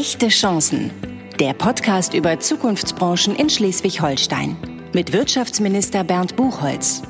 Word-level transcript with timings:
Echte 0.00 0.28
Chancen. 0.28 0.90
Der 1.38 1.52
Podcast 1.52 2.14
über 2.14 2.40
Zukunftsbranchen 2.40 3.36
in 3.36 3.50
Schleswig-Holstein. 3.50 4.56
Mit 4.94 5.12
Wirtschaftsminister 5.12 6.04
Bernd 6.04 6.36
Buchholz. 6.36 7.02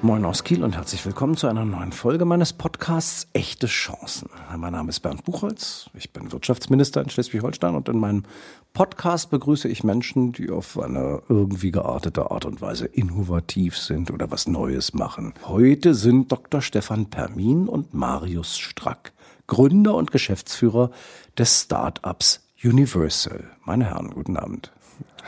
Moin 0.00 0.24
aus 0.24 0.42
Kiel 0.42 0.64
und 0.64 0.74
herzlich 0.74 1.04
willkommen 1.04 1.36
zu 1.36 1.48
einer 1.48 1.66
neuen 1.66 1.92
Folge 1.92 2.24
meines 2.24 2.54
Podcasts 2.54 3.28
Echte 3.34 3.66
Chancen. 3.66 4.30
Mein 4.56 4.72
Name 4.72 4.88
ist 4.88 5.00
Bernd 5.00 5.22
Buchholz, 5.22 5.90
ich 5.92 6.14
bin 6.14 6.32
Wirtschaftsminister 6.32 7.02
in 7.02 7.10
Schleswig-Holstein 7.10 7.74
und 7.74 7.90
in 7.90 8.00
meinem 8.00 8.24
Podcast 8.72 9.30
begrüße 9.30 9.68
ich 9.68 9.84
Menschen, 9.84 10.32
die 10.32 10.50
auf 10.50 10.78
eine 10.78 11.22
irgendwie 11.28 11.70
geartete 11.70 12.30
Art 12.30 12.46
und 12.46 12.62
Weise 12.62 12.86
innovativ 12.86 13.76
sind 13.76 14.10
oder 14.10 14.30
was 14.30 14.48
Neues 14.48 14.94
machen. 14.94 15.34
Heute 15.44 15.94
sind 15.94 16.32
Dr. 16.32 16.62
Stefan 16.62 17.10
Permin 17.10 17.68
und 17.68 17.92
Marius 17.94 18.58
Strack, 18.58 19.12
Gründer 19.46 19.94
und 19.94 20.10
Geschäftsführer 20.10 20.90
des 21.36 21.62
Startups 21.62 22.46
Universal. 22.62 23.50
Meine 23.64 23.86
Herren, 23.86 24.10
guten 24.10 24.36
Abend. 24.36 24.72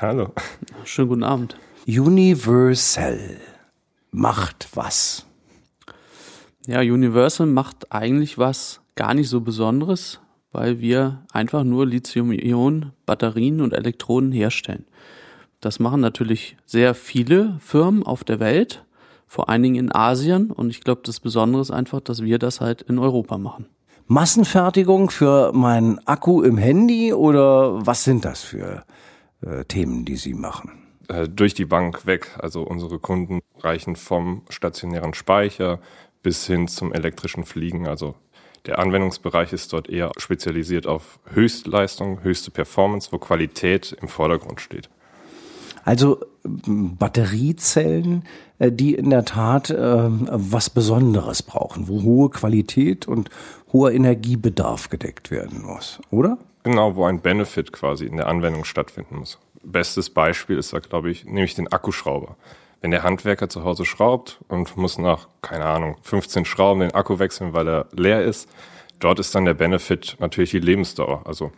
Hallo. 0.00 0.28
Schönen 0.84 1.09
guten 1.09 1.24
Abend. 1.24 1.56
Universal 1.87 3.38
macht 4.10 4.68
was? 4.74 5.27
Ja, 6.66 6.80
Universal 6.80 7.46
macht 7.46 7.92
eigentlich 7.92 8.38
was 8.38 8.80
gar 8.95 9.14
nicht 9.14 9.28
so 9.28 9.40
Besonderes, 9.40 10.20
weil 10.52 10.80
wir 10.80 11.23
einfach 11.32 11.65
nur 11.65 11.87
Lithium-Ionen-Batterien 11.87 13.60
und 13.60 13.74
Elektroden 13.74 14.32
herstellen. 14.32 14.87
Das 15.60 15.80
machen 15.80 16.01
natürlich 16.01 16.56
sehr 16.65 16.95
viele 16.95 17.59
Firmen 17.59 18.02
auf 18.02 18.24
der 18.24 18.40
Welt, 18.40 18.84
vor 19.26 19.48
allen 19.48 19.62
Dingen 19.62 19.76
in 19.76 19.95
Asien. 19.95 20.51
Und 20.51 20.70
ich 20.70 20.80
glaube, 20.80 21.02
das 21.04 21.20
Besondere 21.20 21.62
ist 21.62 21.70
einfach, 21.70 22.01
dass 22.01 22.23
wir 22.23 22.38
das 22.38 22.60
halt 22.60 22.82
in 22.82 22.98
Europa 22.98 23.38
machen. 23.38 23.66
Massenfertigung 24.06 25.10
für 25.10 25.52
meinen 25.52 25.98
Akku 26.06 26.42
im 26.42 26.59
Handy 26.59 27.12
oder 27.12 27.87
was 27.87 28.04
sind 28.04 28.24
das 28.24 28.42
für 28.42 28.84
äh, 29.40 29.65
Themen, 29.65 30.04
die 30.04 30.16
Sie 30.16 30.34
machen? 30.34 30.73
Äh, 31.09 31.29
durch 31.29 31.54
die 31.54 31.65
Bank 31.65 32.04
weg. 32.06 32.30
Also 32.38 32.62
unsere 32.62 32.98
Kunden 32.98 33.40
reichen 33.60 33.96
vom 33.96 34.42
stationären 34.51 35.14
Speicher 35.14 35.80
bis 36.23 36.46
hin 36.46 36.68
zum 36.68 36.92
elektrischen 36.92 37.45
Fliegen. 37.45 37.88
Also 37.88 38.14
der 38.66 38.79
Anwendungsbereich 38.79 39.52
ist 39.52 39.73
dort 39.73 39.88
eher 39.88 40.10
spezialisiert 40.18 40.86
auf 40.86 41.18
Höchstleistung, 41.32 42.23
höchste 42.23 42.51
Performance, 42.51 43.10
wo 43.10 43.18
Qualität 43.18 43.96
im 44.01 44.09
Vordergrund 44.09 44.60
steht. 44.60 44.88
Also 45.85 46.21
Batteriezellen, 46.43 48.24
äh, 48.59 48.73
die 48.73 48.95
in 48.95 49.10
der 49.10 49.24
Tat 49.24 49.71
äh, 49.71 49.77
was 49.77 50.71
Besonderes 50.71 51.43
brauchen, 51.43 51.88
wo 51.88 52.02
hohe 52.02 52.30
Qualität 52.30 53.07
und 53.07 53.30
hoher 53.73 53.93
Energiebedarf 53.93 54.88
gedeckt 54.88 55.30
werden 55.30 55.63
muss, 55.63 56.01
oder? 56.10 56.38
Genau, 56.63 56.96
wo 56.96 57.04
ein 57.04 57.21
Benefit 57.21 57.73
quasi 57.73 58.07
in 58.07 58.16
der 58.16 58.29
Anwendung 58.29 58.65
stattfinden 58.65 59.16
muss 59.16 59.38
bestes 59.65 60.10
Beispiel 60.10 60.59
ist 60.59 60.73
da, 60.73 60.79
glaube 60.79 61.10
ich, 61.10 61.24
nämlich 61.24 61.54
den 61.54 61.68
Akkuschrauber. 61.68 62.37
Wenn 62.80 62.91
der 62.91 63.02
Handwerker 63.02 63.48
zu 63.48 63.65
Hause 63.65 63.85
schraubt 63.85 64.38
und 64.48 64.76
muss 64.76 64.98
nach, 64.98 65.28
keine 65.41 65.65
Ahnung, 65.65 65.97
15 66.03 66.44
Schrauben 66.44 66.81
den 66.81 66.94
Akku 66.94 67.19
wechseln, 67.19 67.54
weil 67.54 67.66
er 67.66 67.87
leer 67.93 68.22
ist, 68.22 68.48
dort 68.98 69.19
ist 69.19 69.34
dann 69.34 69.47
der 69.47 69.54
Benefit 69.54 70.16
natürlich 70.21 70.50
die 70.50 70.59
Lebensdauer. 70.59 71.22
Also 71.25 71.50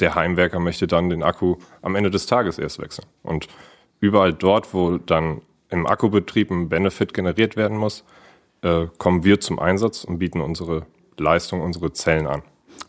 der 0.00 0.14
Heimwerker 0.14 0.60
möchte 0.60 0.86
dann 0.86 1.10
den 1.10 1.22
Akku 1.22 1.56
am 1.82 1.94
Ende 1.94 2.10
des 2.10 2.26
Tages 2.26 2.58
erst 2.58 2.80
wechseln. 2.80 3.06
Und 3.22 3.48
überall 4.00 4.32
dort, 4.32 4.74
wo 4.74 4.98
dann 4.98 5.42
im 5.70 5.86
Akkubetrieb 5.86 6.50
ein 6.50 6.68
Benefit 6.68 7.14
generiert 7.14 7.56
werden 7.56 7.76
muss, 7.76 8.04
äh, 8.62 8.86
kommen 8.98 9.24
wir 9.24 9.40
zum 9.40 9.58
Einsatz 9.58 10.04
und 10.04 10.18
bieten 10.18 10.40
unsere 10.40 10.86
Leistung, 11.18 11.60
unsere 11.60 11.92
Zellen 11.92 12.26
an. 12.26 12.42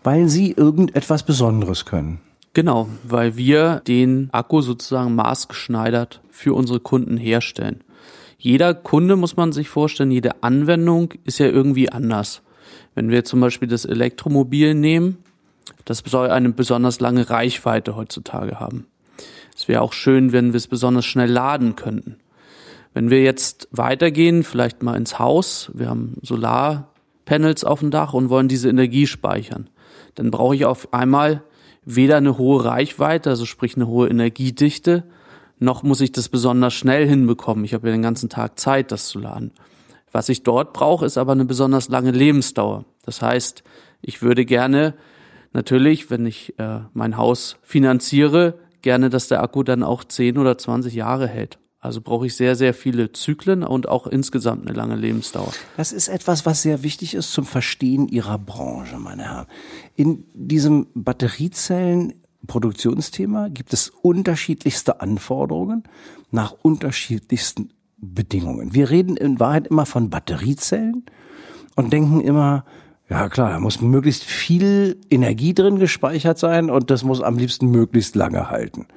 Weil 0.04 0.30
sie 0.30 0.52
irgendetwas 0.52 1.24
Besonderes 1.24 1.86
können. 1.86 2.20
Genau, 2.54 2.88
weil 3.04 3.36
wir 3.36 3.82
den 3.86 4.30
Akku 4.32 4.62
sozusagen 4.62 5.16
maßgeschneidert 5.16 6.22
für 6.32 6.54
unsere 6.54 6.80
Kunden 6.80 7.18
herstellen. 7.18 7.84
Jeder 8.38 8.74
Kunde 8.74 9.16
muss 9.16 9.36
man 9.36 9.52
sich 9.52 9.68
vorstellen, 9.68 10.12
jede 10.12 10.44
Anwendung 10.44 11.14
ist 11.26 11.40
ja 11.40 11.48
irgendwie 11.48 11.92
anders. 11.92 12.44
Wenn 12.94 13.10
wir 13.10 13.26
zum 13.26 13.42
Beispiel 13.42 13.68
das 13.68 13.86
Elektromobil 13.86 14.74
nehmen, 14.74 15.18
das 15.86 16.04
soll 16.06 16.30
eine 16.30 16.50
besonders 16.50 17.00
lange 17.00 17.30
Reichweite 17.30 17.96
heutzutage 17.96 18.60
haben. 18.60 18.88
Es 19.56 19.68
wäre 19.68 19.82
auch 19.82 19.94
schön, 19.94 20.32
wenn 20.32 20.54
wir 20.54 20.58
es 20.58 20.68
besonders 20.68 21.06
schnell 21.06 21.32
laden 21.32 21.76
könnten. 21.76 22.18
Wenn 22.94 23.10
wir 23.10 23.24
jetzt 23.24 23.68
weitergehen, 23.72 24.44
vielleicht 24.44 24.84
mal 24.84 24.96
ins 24.96 25.20
Haus, 25.20 25.72
wir 25.74 25.90
haben 25.90 26.18
Solarpanels 26.22 27.64
auf 27.64 27.80
dem 27.80 27.92
Dach 27.92 28.14
und 28.14 28.30
wollen 28.30 28.48
diese 28.48 28.70
Energie 28.70 29.08
speichern, 29.08 29.70
dann 30.16 30.32
brauche 30.32 30.56
ich 30.56 30.66
auf 30.66 30.94
einmal 30.94 31.44
weder 31.84 32.18
eine 32.18 32.38
hohe 32.38 32.64
Reichweite, 32.64 33.30
also 33.30 33.46
sprich 33.46 33.76
eine 33.76 33.88
hohe 33.88 34.08
Energiedichte, 34.08 35.04
noch 35.60 35.84
muss 35.84 36.02
ich 36.02 36.12
das 36.12 36.30
besonders 36.30 36.74
schnell 36.74 37.08
hinbekommen. 37.08 37.64
Ich 37.64 37.74
habe 37.74 37.88
ja 37.88 37.94
den 37.94 38.02
ganzen 38.02 38.30
Tag 38.30 38.60
Zeit, 38.60 38.92
das 38.92 39.08
zu 39.08 39.20
laden. 39.20 39.52
Was 40.12 40.30
ich 40.30 40.44
dort 40.44 40.74
brauche, 40.74 41.06
ist 41.06 41.18
aber 41.18 41.34
eine 41.34 41.46
besonders 41.46 41.90
lange 41.90 42.12
Lebensdauer. 42.12 42.86
Das 43.06 43.22
heißt, 43.22 43.64
ich 44.02 44.22
würde 44.22 44.46
gerne 44.46 44.94
natürlich, 45.56 46.12
wenn 46.12 46.26
ich 46.26 46.58
äh, 46.60 46.82
mein 46.94 47.18
Haus 47.18 47.58
finanziere, 47.64 48.60
gerne, 48.82 49.10
dass 49.10 49.28
der 49.28 49.42
Akku 49.42 49.64
dann 49.64 49.82
auch 49.82 50.04
10 50.04 50.38
oder 50.38 50.58
20 50.58 50.94
Jahre 50.94 51.28
hält. 51.28 51.58
Also 51.80 52.02
brauche 52.02 52.26
ich 52.26 52.36
sehr, 52.36 52.56
sehr 52.56 52.74
viele 52.74 53.12
Zyklen 53.12 53.64
und 53.64 53.88
auch 53.88 54.08
insgesamt 54.08 54.68
eine 54.68 54.76
lange 54.76 54.96
Lebensdauer. 54.96 55.54
Das 55.78 55.92
ist 55.92 56.08
etwas, 56.08 56.44
was 56.46 56.64
sehr 56.64 56.82
wichtig 56.82 57.14
ist 57.14 57.32
zum 57.32 57.46
Verstehen 57.46 58.08
Ihrer 58.08 58.40
Branche, 58.40 58.98
meine 58.98 59.24
Herren. 59.24 59.46
In 59.96 60.26
diesem 60.34 60.88
Batteriezellen-Produktionsthema 60.96 63.50
gibt 63.50 63.72
es 63.72 63.90
unterschiedlichste 63.90 65.00
Anforderungen 65.00 65.84
nach 66.32 66.56
unterschiedlichsten 66.64 67.70
Bedingungen. 67.98 68.74
Wir 68.74 68.90
reden 68.90 69.16
in 69.16 69.40
Wahrheit 69.40 69.68
immer 69.68 69.86
von 69.86 70.10
Batteriezellen 70.10 71.06
und 71.76 71.94
denken 71.94 72.22
immer, 72.22 72.66
ja 73.10 73.30
klar, 73.30 73.52
da 73.52 73.60
muss 73.60 73.82
möglichst 73.82 74.24
viel 74.24 75.00
Energie 75.10 75.54
drin 75.54 75.80
gespeichert 75.80 76.40
sein 76.40 76.70
und 76.70 76.90
das 76.90 77.04
muss 77.04 77.22
am 77.22 77.38
liebsten 77.38 77.70
möglichst 77.70 78.16
lange 78.16 78.50
halten. 78.50 78.88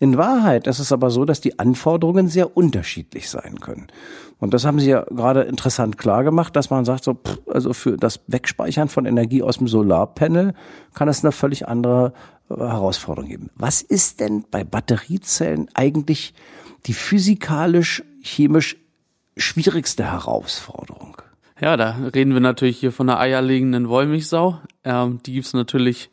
In 0.00 0.18
Wahrheit 0.18 0.66
ist 0.66 0.80
es 0.80 0.90
aber 0.90 1.10
so, 1.10 1.24
dass 1.24 1.40
die 1.40 1.58
Anforderungen 1.58 2.28
sehr 2.28 2.56
unterschiedlich 2.56 3.30
sein 3.30 3.60
können. 3.60 3.86
Und 4.40 4.52
das 4.52 4.64
haben 4.64 4.80
Sie 4.80 4.90
ja 4.90 5.02
gerade 5.02 5.42
interessant 5.42 5.98
klar 5.98 6.24
gemacht, 6.24 6.56
dass 6.56 6.68
man 6.68 6.84
sagt, 6.84 7.04
so, 7.04 7.14
pff, 7.14 7.38
also 7.46 7.72
für 7.72 7.96
das 7.96 8.20
Wegspeichern 8.26 8.88
von 8.88 9.06
Energie 9.06 9.42
aus 9.42 9.58
dem 9.58 9.68
Solarpanel 9.68 10.54
kann 10.94 11.08
es 11.08 11.24
eine 11.24 11.30
völlig 11.32 11.68
andere 11.68 12.12
äh, 12.50 12.56
Herausforderung 12.56 13.30
geben. 13.30 13.50
Was 13.54 13.82
ist 13.82 14.18
denn 14.20 14.44
bei 14.50 14.64
Batteriezellen 14.64 15.68
eigentlich 15.74 16.34
die 16.86 16.92
physikalisch, 16.92 18.02
chemisch 18.20 18.76
schwierigste 19.36 20.04
Herausforderung? 20.04 21.16
Ja, 21.60 21.76
da 21.76 21.96
reden 22.12 22.32
wir 22.32 22.40
natürlich 22.40 22.78
hier 22.78 22.90
von 22.90 23.08
einer 23.08 23.20
eierlegenden 23.20 23.88
Wollmilchsau. 23.88 24.60
Ähm, 24.82 25.20
die 25.24 25.34
gibt's 25.34 25.52
natürlich 25.52 26.10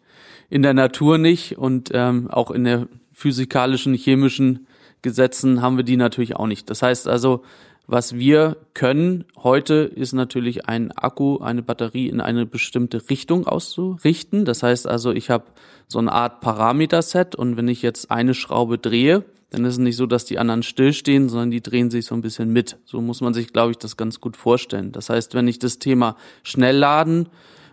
in 0.50 0.62
der 0.62 0.76
Natur 0.76 1.18
nicht 1.18 1.58
und 1.58 1.90
ähm, 1.94 2.30
auch 2.30 2.52
in 2.52 2.64
der 2.64 2.88
physikalischen, 3.12 3.96
chemischen 3.96 4.68
Gesetzen 5.02 5.64
haben 5.64 5.78
wir 5.78 5.84
die 5.84 5.98
natürlich 5.98 6.36
auch 6.36 6.46
nicht. 6.46 6.70
Das 6.70 6.84
heißt 6.84 7.08
also, 7.08 7.42
was 7.88 8.16
wir 8.16 8.58
können 8.76 9.26
heute 9.36 9.74
ist 9.74 10.14
natürlich 10.14 10.68
ein 10.68 10.92
Akku, 10.92 11.40
eine 11.40 11.64
Batterie 11.64 12.08
in 12.08 12.22
eine 12.22 12.46
bestimmte 12.46 13.10
Richtung 13.10 13.48
auszurichten. 13.48 14.46
Das 14.46 14.62
heißt 14.62 14.88
also, 14.88 15.12
ich 15.12 15.32
habe 15.32 15.46
so 15.88 15.98
eine 15.98 16.12
Art 16.12 16.42
Parameterset 16.42 17.36
und 17.36 17.58
wenn 17.58 17.68
ich 17.68 17.82
jetzt 17.82 18.12
eine 18.12 18.36
Schraube 18.36 18.78
drehe, 18.78 19.26
dann 19.52 19.66
ist 19.66 19.74
es 19.74 19.80
nicht 19.80 19.98
so, 19.98 20.06
dass 20.06 20.26
die 20.26 20.40
anderen 20.40 20.64
stillstehen, 20.64 21.28
sondern 21.28 21.52
die 21.52 21.62
drehen 21.62 21.92
sich 21.92 22.06
so 22.06 22.16
ein 22.16 22.22
bisschen 22.22 22.52
mit. 22.52 22.78
So 22.86 23.02
muss 23.02 23.20
man 23.20 23.34
sich, 23.34 23.52
glaube 23.52 23.72
ich, 23.72 23.78
das 23.78 23.98
ganz 23.98 24.22
gut 24.22 24.38
vorstellen. 24.38 24.94
Das 24.94 25.10
heißt, 25.10 25.34
wenn 25.36 25.48
ich 25.48 25.60
das 25.60 25.78
Thema 25.78 26.16
Schnellladen 26.42 27.28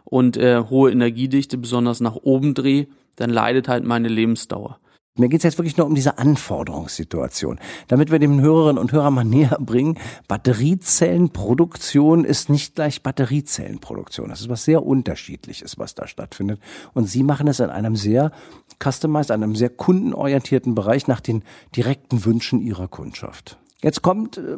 und 0.05 0.37
äh, 0.37 0.65
hohe 0.69 0.91
Energiedichte 0.91 1.57
besonders 1.57 2.01
nach 2.01 2.17
oben 2.17 2.55
drehe, 2.55 2.89
dann 3.15 3.31
leidet 3.31 3.69
halt 3.69 3.85
meine 3.85 4.09
Lebensdauer. 4.09 4.81
Mir 5.19 5.29
geht 5.29 5.41
es 5.41 5.45
jetzt 5.45 5.59
wirklich 5.59 5.77
nur 5.77 5.87
um 5.87 5.95
diese 5.95 6.19
Anforderungssituation. 6.19 7.59
Damit 7.89 8.13
wir 8.13 8.19
den 8.19 8.41
Hörerinnen 8.41 8.79
und 8.79 8.93
Hörern 8.93 9.15
mal 9.15 9.25
näher 9.27 9.59
bringen, 9.61 9.99
Batteriezellenproduktion 10.29 12.25
ist 12.25 12.49
nicht 12.49 12.77
gleich 12.77 13.03
Batteriezellenproduktion. 13.03 14.29
Das 14.29 14.41
ist 14.41 14.49
was 14.49 14.65
sehr 14.65 14.87
unterschiedliches, 14.87 15.79
was 15.79 15.95
da 15.95 16.07
stattfindet. 16.07 16.61
Und 16.95 17.07
Sie 17.07 17.25
machen 17.25 17.49
es 17.49 17.61
in 17.61 17.71
einem 17.71 17.97
sehr 17.97 18.31
customized, 18.83 19.33
einem 19.33 19.57
sehr 19.57 19.71
kundenorientierten 19.71 20.75
Bereich 20.75 21.09
nach 21.09 21.21
den 21.21 21.43
direkten 21.75 22.25
Wünschen 22.25 22.61
Ihrer 22.61 22.87
Kundschaft. 22.87 23.59
Jetzt 23.83 24.03
kommt 24.03 24.39
äh, 24.39 24.57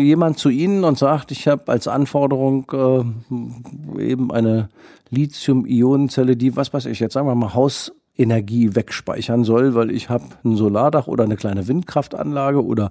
jemand 0.00 0.38
zu 0.38 0.48
Ihnen 0.48 0.84
und 0.84 0.98
sagt, 0.98 1.32
ich 1.32 1.48
habe 1.48 1.70
als 1.70 1.88
Anforderung 1.88 2.66
äh, 2.72 4.02
eben 4.02 4.32
eine 4.32 4.68
Lithium-Ionenzelle, 5.10 6.36
die, 6.36 6.54
was 6.56 6.72
weiß 6.72 6.86
ich, 6.86 7.00
jetzt 7.00 7.14
sagen 7.14 7.26
wir 7.26 7.34
mal 7.34 7.54
Haus 7.54 7.92
Energie 8.20 8.74
wegspeichern 8.74 9.44
soll, 9.44 9.74
weil 9.74 9.90
ich 9.90 10.10
habe 10.10 10.24
ein 10.44 10.56
Solardach 10.56 11.06
oder 11.06 11.24
eine 11.24 11.36
kleine 11.36 11.66
Windkraftanlage 11.66 12.64
oder 12.64 12.90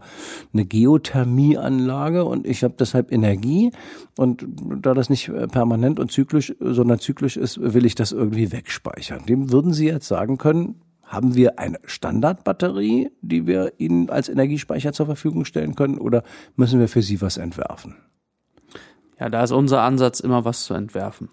eine 0.54 0.66
Geothermieanlage 0.66 2.26
und 2.26 2.48
ich 2.48 2.64
habe 2.64 2.74
deshalb 2.78 3.12
Energie 3.12 3.72
und 4.18 4.46
da 4.82 4.94
das 4.94 5.10
nicht 5.10 5.30
äh, 5.30 5.48
permanent 5.48 6.00
und 6.00 6.12
zyklisch, 6.12 6.56
sondern 6.60 7.00
zyklisch 7.00 7.38
ist, 7.38 7.60
will 7.62 7.86
ich 7.86 7.96
das 7.96 8.12
irgendwie 8.12 8.52
wegspeichern. 8.52 9.26
Dem 9.26 9.52
würden 9.52 9.74
Sie 9.74 9.88
jetzt 9.88 10.08
sagen 10.08 10.38
können, 10.38 10.82
haben 11.04 11.36
wir 11.36 11.58
eine 11.58 11.80
Standardbatterie, 11.86 13.12
die 13.22 13.48
wir 13.48 13.74
Ihnen 13.78 14.10
als 14.10 14.30
Energiespeicher 14.30 14.94
zur 14.94 15.08
Verfügung 15.08 15.46
stellen 15.46 15.76
können 15.76 15.98
oder 15.98 16.24
müssen 16.56 16.80
wir 16.80 16.88
für 16.88 17.02
Sie 17.02 17.22
was 17.22 17.38
entwerfen? 17.38 17.96
Ja, 19.20 19.30
da 19.30 19.44
ist 19.44 19.52
unser 19.52 19.82
Ansatz 19.82 20.20
immer 20.20 20.46
was 20.46 20.64
zu 20.64 20.74
entwerfen. 20.74 21.30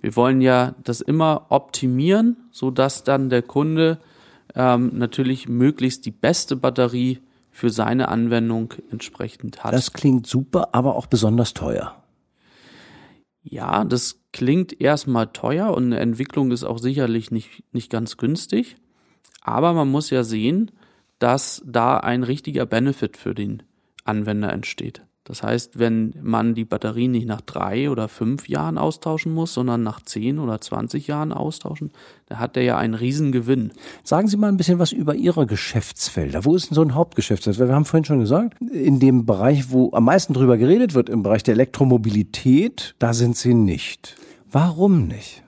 Wir 0.00 0.16
wollen 0.16 0.40
ja 0.40 0.74
das 0.84 1.00
immer 1.00 1.46
optimieren, 1.48 2.36
so 2.50 2.70
dass 2.70 3.04
dann 3.04 3.30
der 3.30 3.42
Kunde 3.42 3.98
ähm, 4.54 4.92
natürlich 4.94 5.48
möglichst 5.48 6.06
die 6.06 6.10
beste 6.10 6.56
Batterie 6.56 7.20
für 7.50 7.70
seine 7.70 8.08
Anwendung 8.08 8.74
entsprechend 8.90 9.64
hat. 9.64 9.72
Das 9.72 9.92
klingt 9.92 10.26
super, 10.26 10.68
aber 10.72 10.96
auch 10.96 11.06
besonders 11.06 11.54
teuer. 11.54 12.02
Ja, 13.42 13.84
das 13.84 14.20
klingt 14.32 14.80
erstmal 14.80 15.28
teuer 15.28 15.72
und 15.72 15.84
eine 15.86 16.00
Entwicklung 16.00 16.50
ist 16.50 16.64
auch 16.64 16.78
sicherlich 16.78 17.30
nicht, 17.30 17.62
nicht 17.72 17.90
ganz 17.90 18.16
günstig. 18.16 18.76
Aber 19.40 19.72
man 19.72 19.88
muss 19.88 20.10
ja 20.10 20.24
sehen, 20.24 20.72
dass 21.18 21.62
da 21.64 21.98
ein 21.98 22.24
richtiger 22.24 22.66
Benefit 22.66 23.16
für 23.16 23.34
den 23.34 23.62
Anwender 24.04 24.52
entsteht. 24.52 25.02
Das 25.26 25.42
heißt, 25.42 25.76
wenn 25.76 26.14
man 26.22 26.54
die 26.54 26.64
Batterie 26.64 27.08
nicht 27.08 27.26
nach 27.26 27.40
drei 27.40 27.90
oder 27.90 28.06
fünf 28.06 28.48
Jahren 28.48 28.78
austauschen 28.78 29.34
muss, 29.34 29.52
sondern 29.52 29.82
nach 29.82 30.00
zehn 30.00 30.38
oder 30.38 30.60
zwanzig 30.60 31.08
Jahren 31.08 31.32
austauschen, 31.32 31.90
dann 32.26 32.38
hat 32.38 32.54
der 32.54 32.62
ja 32.62 32.78
einen 32.78 32.94
Riesengewinn. 32.94 33.72
Sagen 34.04 34.28
Sie 34.28 34.36
mal 34.36 34.46
ein 34.46 34.56
bisschen 34.56 34.78
was 34.78 34.92
über 34.92 35.16
Ihre 35.16 35.44
Geschäftsfelder. 35.46 36.44
Wo 36.44 36.54
ist 36.54 36.70
denn 36.70 36.76
so 36.76 36.82
ein 36.82 36.94
Hauptgeschäftsfeld? 36.94 37.58
Wir 37.58 37.74
haben 37.74 37.84
vorhin 37.84 38.04
schon 38.04 38.20
gesagt, 38.20 38.56
in 38.60 39.00
dem 39.00 39.26
Bereich, 39.26 39.72
wo 39.72 39.90
am 39.94 40.04
meisten 40.04 40.32
drüber 40.32 40.58
geredet 40.58 40.94
wird, 40.94 41.08
im 41.08 41.24
Bereich 41.24 41.42
der 41.42 41.54
Elektromobilität, 41.54 42.94
da 43.00 43.12
sind 43.12 43.36
Sie 43.36 43.54
nicht. 43.54 44.14
Warum 44.48 45.08
nicht? 45.08 45.42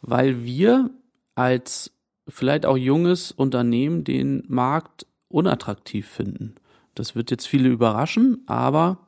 Weil 0.00 0.44
wir 0.44 0.88
als 1.34 1.90
vielleicht 2.26 2.64
auch 2.64 2.78
junges 2.78 3.32
Unternehmen 3.32 4.02
den 4.02 4.44
Markt 4.48 5.06
unattraktiv 5.28 6.08
finden. 6.08 6.54
Das 6.94 7.14
wird 7.14 7.30
jetzt 7.30 7.46
viele 7.46 7.68
überraschen, 7.68 8.42
aber 8.46 8.98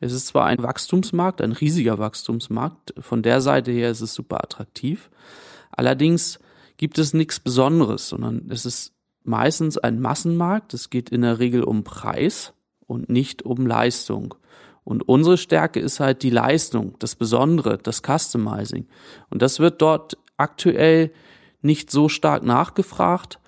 es 0.00 0.12
ist 0.12 0.28
zwar 0.28 0.46
ein 0.46 0.62
Wachstumsmarkt, 0.62 1.40
ein 1.40 1.52
riesiger 1.52 1.98
Wachstumsmarkt. 1.98 2.94
Von 2.98 3.22
der 3.22 3.40
Seite 3.40 3.70
her 3.72 3.90
ist 3.90 4.00
es 4.00 4.14
super 4.14 4.42
attraktiv. 4.42 5.10
Allerdings 5.70 6.38
gibt 6.76 6.98
es 6.98 7.14
nichts 7.14 7.40
Besonderes, 7.40 8.08
sondern 8.08 8.48
es 8.50 8.66
ist 8.66 8.92
meistens 9.24 9.78
ein 9.78 10.00
Massenmarkt. 10.00 10.74
Es 10.74 10.90
geht 10.90 11.10
in 11.10 11.22
der 11.22 11.38
Regel 11.38 11.62
um 11.62 11.84
Preis 11.84 12.52
und 12.86 13.08
nicht 13.08 13.42
um 13.42 13.66
Leistung. 13.66 14.34
Und 14.84 15.08
unsere 15.08 15.38
Stärke 15.38 15.80
ist 15.80 16.00
halt 16.00 16.22
die 16.22 16.30
Leistung, 16.30 16.96
das 16.98 17.14
Besondere, 17.14 17.78
das 17.78 18.02
Customizing. 18.02 18.86
Und 19.30 19.42
das 19.42 19.60
wird 19.60 19.80
dort 19.80 20.18
aktuell 20.36 21.12
nicht 21.60 21.90
so 21.90 22.08
stark 22.08 22.42
nachgefragt. 22.42 23.38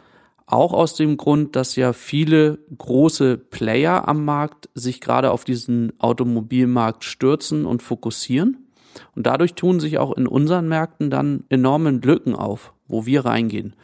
Auch 0.46 0.72
aus 0.72 0.94
dem 0.94 1.16
Grund, 1.16 1.56
dass 1.56 1.74
ja 1.76 1.92
viele 1.92 2.58
große 2.76 3.38
Player 3.38 4.06
am 4.06 4.24
Markt 4.24 4.68
sich 4.74 5.00
gerade 5.00 5.30
auf 5.30 5.44
diesen 5.44 5.98
Automobilmarkt 5.98 7.04
stürzen 7.04 7.64
und 7.64 7.82
fokussieren. 7.82 8.68
Und 9.16 9.26
dadurch 9.26 9.54
tun 9.54 9.80
sich 9.80 9.98
auch 9.98 10.12
in 10.16 10.26
unseren 10.26 10.68
Märkten 10.68 11.10
dann 11.10 11.44
enorme 11.48 11.90
Lücken 11.90 12.34
auf, 12.34 12.74
wo 12.86 13.06
wir 13.06 13.24
reingehen. 13.24 13.74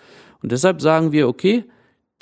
Und 0.43 0.53
deshalb 0.53 0.81
sagen 0.81 1.13
wir, 1.13 1.29
okay, 1.29 1.65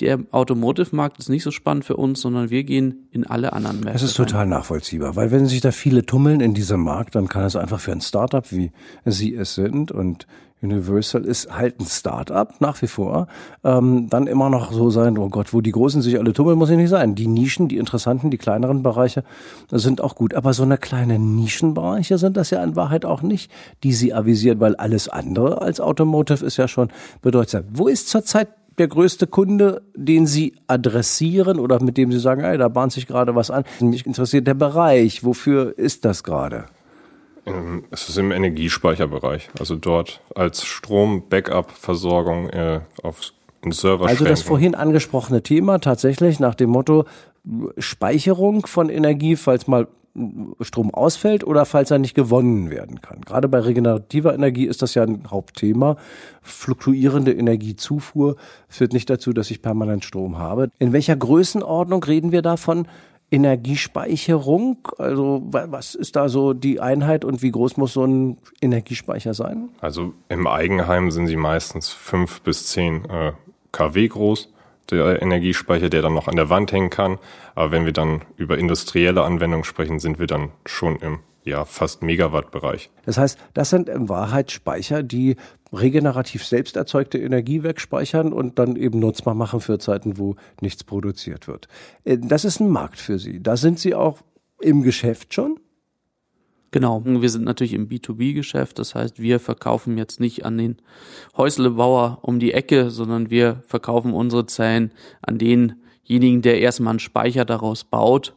der 0.01 0.21
Automotive-Markt 0.31 1.19
ist 1.19 1.29
nicht 1.29 1.43
so 1.43 1.51
spannend 1.51 1.85
für 1.85 1.97
uns, 1.97 2.21
sondern 2.21 2.51
wir 2.51 2.63
gehen 2.63 3.09
in 3.11 3.27
alle 3.27 3.53
anderen 3.53 3.81
Märkte. 3.81 3.97
Es 3.97 4.03
ist 4.03 4.17
total 4.17 4.43
rein. 4.43 4.51
nachvollziehbar, 4.51 5.17
weil 5.17 5.33
wenn 5.33 5.47
sich 5.47 5.61
da 5.61 5.73
viele 5.73 6.07
tummeln 6.07 6.41
in 6.41 6.55
diesem 6.55 6.81
Markt, 6.81 7.17
dann 7.17 7.29
kann 7.29 7.45
es 7.45 7.57
einfach 7.57 7.81
für 7.81 7.93
ein 7.93 8.01
Startup, 8.01 8.51
wie 8.53 8.71
Sie 9.05 9.35
es 9.35 9.57
sind 9.57 9.91
und 9.91 10.29
Universal 10.63 11.25
ist 11.25 11.55
halt 11.55 11.81
ein 11.81 11.87
Start-up 11.87 12.61
nach 12.61 12.81
wie 12.83 12.89
vor, 12.89 13.29
ähm, 13.63 14.09
dann 14.11 14.27
immer 14.27 14.51
noch 14.51 14.73
so 14.73 14.91
sein, 14.91 15.17
oh 15.19 15.29
Gott, 15.29 15.53
wo 15.53 15.61
die 15.61 15.71
Großen 15.71 16.03
sich 16.03 16.19
alle 16.19 16.33
tummeln, 16.33 16.59
muss 16.59 16.71
ich 16.71 16.77
nicht 16.77 16.91
sein. 16.91 17.15
Die 17.15 17.29
Nischen, 17.29 17.69
die 17.69 17.77
interessanten, 17.77 18.31
die 18.31 18.39
kleineren 18.39 18.83
Bereiche 18.83 19.23
sind 19.71 20.01
auch 20.01 20.17
gut. 20.17 20.35
Aber 20.35 20.53
so 20.53 20.65
eine 20.65 20.79
kleine 20.79 21.19
Nischenbereiche 21.19 22.19
sind 22.19 22.37
das 22.37 22.51
ja 22.51 22.63
in 22.65 22.77
Wahrheit 22.77 23.05
auch 23.05 23.23
nicht, 23.23 23.51
die 23.85 23.93
sie 23.93 24.13
avisiert, 24.13 24.59
weil 24.61 24.75
alles 24.77 25.09
andere 25.09 25.61
als 25.63 25.81
Automotive 25.81 26.45
ist 26.45 26.57
ja 26.57 26.67
schon 26.67 26.89
bedeutsam. 27.23 27.65
Wo 27.71 27.87
ist 27.87 28.09
zurzeit 28.09 28.49
der 28.79 28.89
größte 28.89 29.27
Kunde, 29.27 29.83
den 29.95 30.27
Sie 30.27 30.55
adressieren 30.69 31.59
oder 31.59 31.83
mit 31.83 31.97
dem 31.97 32.13
Sie 32.13 32.21
sagen, 32.21 32.43
ey, 32.43 32.57
da 32.59 32.69
bahnt 32.69 32.93
sich 32.93 33.07
gerade 33.07 33.35
was 33.35 33.51
an? 33.51 33.65
Mich 33.81 34.07
interessiert 34.07 34.47
der 34.47 34.55
Bereich. 34.55 35.25
Wofür 35.25 35.77
ist 35.77 36.05
das 36.05 36.23
gerade? 36.23 36.67
Ähm, 37.49 37.85
es 37.91 38.09
ist 38.09 38.19
im 38.19 38.33
Energiespeicherbereich, 38.33 39.49
also 39.59 39.77
dort 39.77 40.21
als 40.35 40.65
Strom-Backup-Versorgung 40.65 42.51
äh, 42.51 42.81
auf 43.03 43.33
in 43.65 43.73
Server. 43.73 44.07
Also 44.07 44.25
das 44.25 44.43
vorhin 44.43 44.75
angesprochene 44.75 45.43
Thema 45.43 45.81
tatsächlich 45.81 46.39
nach 46.39 46.55
dem 46.55 46.71
Motto 46.71 47.07
Speicherung 47.77 48.67
von 48.67 48.89
Energie, 48.89 49.37
falls 49.37 49.67
mal 49.67 49.89
Strom 50.61 50.93
ausfällt 50.93 51.45
oder 51.45 51.65
falls 51.65 51.91
er 51.91 51.99
nicht 51.99 52.15
gewonnen 52.15 52.71
werden 52.71 53.01
kann. 53.01 53.21
Gerade 53.21 53.49
bei 53.49 53.61
regenerativer 53.61 54.35
Energie 54.35 54.67
ist 54.67 54.83
das 54.83 54.95
ja 54.95 55.05
ein 55.05 55.31
Hauptthema. 55.31 55.97
Fluktuierende 56.43 57.33
Energiezufuhr 57.33 58.37
führt 58.69 58.93
nicht 58.93 59.09
dazu, 59.11 59.33
dass 59.33 59.51
ich 59.51 59.63
permanent 59.63 60.05
Strom 60.05 60.39
habe. 60.39 60.71
In 60.79 60.93
welcher 60.93 61.17
Größenordnung 61.17 62.03
reden 62.03 62.33
wir 62.33 62.43
davon? 62.43 62.89
Energiespeicherung? 63.31 64.89
Also 64.99 65.43
was 65.45 65.95
ist 65.95 66.17
da 66.17 66.29
so 66.29 66.55
die 66.55 66.81
Einheit 66.81 67.25
und 67.25 67.43
wie 67.43 67.51
groß 67.51 67.77
muss 67.77 67.93
so 67.93 68.05
ein 68.05 68.39
Energiespeicher 68.61 69.35
sein? 69.35 69.69
Also 69.81 70.15
im 70.29 70.47
Eigenheim 70.47 71.11
sind 71.11 71.27
sie 71.27 71.37
meistens 71.37 71.91
fünf 71.91 72.41
bis 72.43 72.67
zehn 72.69 73.05
äh, 73.05 73.33
kW 73.73 74.09
groß, 74.09 74.53
der 74.91 75.21
Energiespeicher, 75.21 75.91
der 75.91 76.03
dann 76.03 76.15
noch 76.15 76.29
an 76.29 76.37
der 76.37 76.49
Wand 76.49 76.73
hängen 76.73 76.91
kann. 76.91 77.19
Aber 77.55 77.71
wenn 77.71 77.85
wir 77.85 77.93
dann 77.93 78.23
über 78.37 78.57
industrielle 78.57 79.23
Anwendungen 79.23 79.65
sprechen, 79.65 79.99
sind 79.99 80.19
wir 80.19 80.27
dann 80.27 80.51
schon 80.65 80.97
im 80.97 81.21
ja, 81.45 81.65
fast 81.65 82.03
Megawatt-Bereich. 82.03 82.91
Das 83.05 83.17
heißt, 83.17 83.39
das 83.55 83.71
sind 83.71 83.89
in 83.89 84.09
Wahrheit 84.09 84.51
Speicher, 84.51 85.03
die 85.03 85.37
regenerativ 85.73 86.45
selbst 86.45 86.77
erzeugte 86.77 87.19
Energie 87.19 87.63
wegspeichern 87.63 88.33
und 88.33 88.59
dann 88.59 88.77
eben 88.77 88.99
nutzbar 88.99 89.35
machen 89.35 89.61
für 89.61 89.79
Zeiten, 89.79 90.19
wo 90.19 90.37
nichts 90.61 90.85
produziert 90.85 91.49
wird. 91.49 91.69
Äh, 92.05 92.19
das 92.19 92.45
ist 92.45 92.61
ein 92.61 92.69
Markt 92.69 92.99
für 92.99 93.19
Sie. 93.19 93.43
Da 93.43 93.57
sind 93.57 93.79
Sie 93.79 93.95
auch 93.95 94.19
im 94.61 94.83
Geschäft 94.83 95.35
schon? 95.35 95.61
Genau, 96.71 97.03
wir 97.05 97.31
sind 97.31 97.45
natürlich 97.45 97.73
im 97.73 97.89
B2B-Geschäft, 97.89 98.79
das 98.79 98.95
heißt, 98.95 99.23
wir 99.23 99.41
verkaufen 99.41 99.97
jetzt 99.97 100.21
nicht 100.21 100.45
an 100.45 100.59
den 100.59 100.77
Häuslebauer 101.35 102.19
um 102.21 102.41
die 102.41 102.53
Ecke, 102.53 102.91
sondern 102.91 103.31
wir 103.31 103.63
verkaufen 103.67 104.13
unsere 104.13 104.45
Zellen 104.45 104.93
an 105.23 105.39
denjenigen, 105.39 106.43
der 106.43 106.61
erstmal 106.61 106.91
einen 106.91 106.99
Speicher 106.99 107.47
daraus 107.47 107.85
baut 107.85 108.35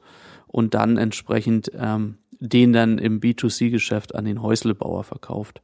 und 0.51 0.73
dann 0.73 0.97
entsprechend 0.97 1.71
ähm, 1.75 2.17
den 2.39 2.73
dann 2.73 2.97
im 2.97 3.19
B2C-Geschäft 3.19 4.15
an 4.15 4.25
den 4.25 4.41
Häuslebauer 4.41 5.03
verkauft. 5.03 5.61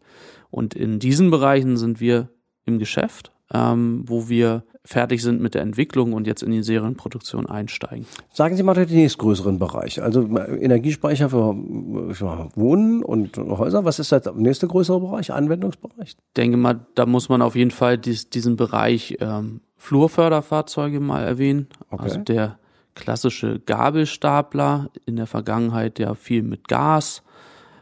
Und 0.50 0.75
in 0.75 1.00
diesen 1.00 1.32
Bereichen 1.32 1.75
sind 1.75 2.00
wir 2.00 2.29
im 2.65 2.79
Geschäft, 2.79 3.32
ähm, 3.51 4.03
wo 4.06 4.29
wir 4.29 4.63
fertig 4.86 5.22
sind 5.22 5.41
mit 5.41 5.53
der 5.53 5.63
Entwicklung 5.63 6.13
und 6.13 6.27
jetzt 6.27 6.44
in 6.44 6.51
die 6.51 6.63
Serienproduktion 6.63 7.46
einsteigen. 7.46 8.06
Sagen 8.32 8.56
Sie 8.56 8.63
mal 8.63 8.74
den 8.74 8.88
nächstgrößeren 8.88 9.60
Bereich. 9.60 10.01
Also 10.01 10.22
Energiespeicher 10.22 11.29
für, 11.29 11.56
für 12.13 12.50
Wohnen 12.56 13.03
und 13.03 13.38
Häuser. 13.38 13.84
Was 13.84 14.00
ist 14.00 14.12
der 14.13 14.22
nächste 14.36 14.67
größere 14.67 15.01
Bereich, 15.01 15.34
Anwendungsbereich? 15.34 16.10
Ich 16.10 16.17
denke 16.38 16.56
mal, 16.56 16.86
da 16.96 17.06
muss 17.06 17.27
man 17.27 17.41
auf 17.41 17.56
jeden 17.56 17.72
Fall 17.72 17.98
dies, 17.98 18.29
diesen 18.29 18.56
Bereich 18.56 19.17
ähm, 19.20 19.60
Flurförderfahrzeuge 19.75 21.01
mal 21.01 21.24
erwähnen. 21.24 21.67
Okay. 21.89 22.03
Also 22.03 22.20
der 22.20 22.58
klassische 22.98 23.60
Gabelstapler, 23.60 24.89
in 25.06 25.16
der 25.16 25.27
Vergangenheit 25.27 26.00
ja 26.00 26.16
viel 26.16 26.44
mit 26.44 26.68
Gas 26.68 27.24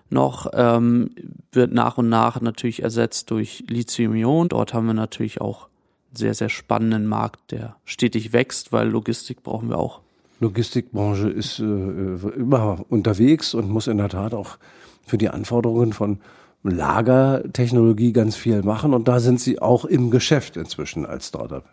noch, 0.10 0.52
ähm, 0.54 1.12
wird 1.52 1.74
nach 1.74 1.98
und 1.98 2.10
nach 2.10 2.40
natürlich 2.42 2.84
ersetzt 2.84 3.32
durch 3.32 3.64
Lithium-Ionen. 3.68 4.50
Dort 4.50 4.74
haben 4.74 4.86
wir 4.86 4.94
natürlich 4.94 5.42
auch 5.42 5.64
einen 6.10 6.18
sehr, 6.18 6.34
sehr 6.34 6.50
spannenden 6.50 7.08
Markt, 7.08 7.52
der 7.52 7.76
stetig 7.86 8.34
wächst, 8.34 8.72
weil 8.72 8.88
Logistik 8.90 9.42
brauchen 9.42 9.70
wir 9.70 9.80
auch. 9.80 10.02
Logistikbranche 10.40 11.30
ist 11.30 11.60
äh, 11.60 11.64
immer 11.64 12.86
unterwegs 12.90 13.54
und 13.54 13.70
muss 13.70 13.88
in 13.88 13.98
der 13.98 14.10
Tat 14.10 14.34
auch 14.34 14.58
für 15.06 15.18
die 15.18 15.30
Anforderungen 15.30 15.94
von 15.94 16.20
Lagertechnologie 16.64 18.12
ganz 18.12 18.36
viel 18.36 18.64
machen. 18.64 18.94
Und 18.94 19.08
da 19.08 19.20
sind 19.20 19.40
sie 19.40 19.62
auch 19.62 19.86
im 19.86 20.12
Geschäft 20.12 20.58
inzwischen 20.58 21.06
als 21.06 21.28
Startup. 21.28 21.64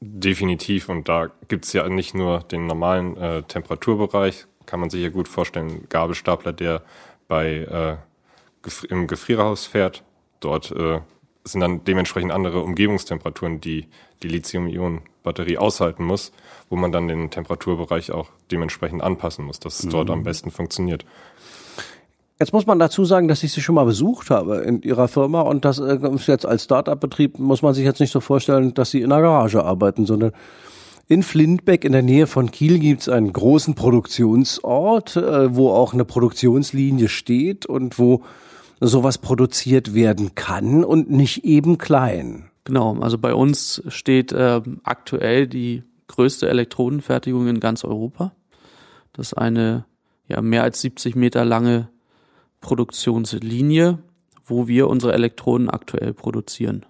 Definitiv. 0.00 0.88
Und 0.88 1.08
da 1.08 1.30
gibt's 1.48 1.72
ja 1.72 1.88
nicht 1.88 2.14
nur 2.14 2.40
den 2.40 2.66
normalen 2.66 3.16
äh, 3.16 3.42
Temperaturbereich, 3.42 4.46
kann 4.66 4.80
man 4.80 4.90
sich 4.90 5.02
ja 5.02 5.10
gut 5.10 5.28
vorstellen, 5.28 5.86
Gabelstapler, 5.88 6.52
der 6.52 6.82
bei 7.28 7.48
äh, 7.48 7.96
im 8.88 9.06
Gefrierhaus 9.06 9.66
fährt. 9.66 10.02
Dort 10.40 10.72
äh, 10.72 11.00
es 11.44 11.52
sind 11.52 11.60
dann 11.62 11.84
dementsprechend 11.84 12.32
andere 12.32 12.62
Umgebungstemperaturen, 12.62 13.60
die 13.60 13.86
die 14.22 14.28
Lithium-Ionen-Batterie 14.28 15.56
aushalten 15.56 16.04
muss, 16.04 16.32
wo 16.68 16.76
man 16.76 16.92
dann 16.92 17.08
den 17.08 17.30
Temperaturbereich 17.30 18.12
auch 18.12 18.28
dementsprechend 18.50 19.02
anpassen 19.02 19.46
muss, 19.46 19.58
dass 19.58 19.78
es 19.78 19.86
mhm. 19.86 19.90
dort 19.90 20.10
am 20.10 20.22
besten 20.22 20.50
funktioniert. 20.50 21.06
Jetzt 22.40 22.54
muss 22.54 22.66
man 22.66 22.78
dazu 22.78 23.04
sagen, 23.04 23.28
dass 23.28 23.42
ich 23.42 23.52
sie 23.52 23.60
schon 23.60 23.74
mal 23.74 23.84
besucht 23.84 24.30
habe 24.30 24.62
in 24.62 24.80
ihrer 24.80 25.08
Firma 25.08 25.42
und 25.42 25.66
das 25.66 25.78
äh, 25.78 25.98
ist 26.14 26.26
jetzt 26.26 26.46
als 26.46 26.64
Start-up-Betrieb 26.64 27.38
muss 27.38 27.60
man 27.60 27.74
sich 27.74 27.84
jetzt 27.84 28.00
nicht 28.00 28.12
so 28.12 28.20
vorstellen, 28.20 28.72
dass 28.72 28.90
sie 28.90 29.02
in 29.02 29.12
einer 29.12 29.20
Garage 29.20 29.62
arbeiten, 29.62 30.06
sondern 30.06 30.32
in 31.06 31.22
Flintbeck 31.22 31.84
in 31.84 31.92
der 31.92 32.00
Nähe 32.00 32.26
von 32.26 32.50
Kiel 32.50 32.78
gibt 32.78 33.02
es 33.02 33.08
einen 33.10 33.34
großen 33.34 33.74
Produktionsort, 33.74 35.16
äh, 35.16 35.54
wo 35.54 35.70
auch 35.70 35.92
eine 35.92 36.06
Produktionslinie 36.06 37.08
steht 37.08 37.66
und 37.66 37.98
wo 37.98 38.22
sowas 38.80 39.18
produziert 39.18 39.92
werden 39.92 40.34
kann 40.34 40.82
und 40.82 41.10
nicht 41.10 41.44
eben 41.44 41.76
klein. 41.76 42.48
Genau, 42.64 42.96
also 43.00 43.18
bei 43.18 43.34
uns 43.34 43.82
steht 43.88 44.32
äh, 44.32 44.62
aktuell 44.82 45.46
die 45.46 45.82
größte 46.06 46.48
Elektrodenfertigung 46.48 47.48
in 47.48 47.60
ganz 47.60 47.84
Europa. 47.84 48.32
Das 49.12 49.32
ist 49.32 49.34
eine 49.34 49.84
ja, 50.26 50.40
mehr 50.40 50.62
als 50.62 50.80
70 50.80 51.16
Meter 51.16 51.44
lange 51.44 51.90
Produktionslinie, 52.60 53.98
wo 54.44 54.68
wir 54.68 54.88
unsere 54.88 55.12
Elektroden 55.12 55.70
aktuell 55.70 56.12
produzieren. 56.12 56.86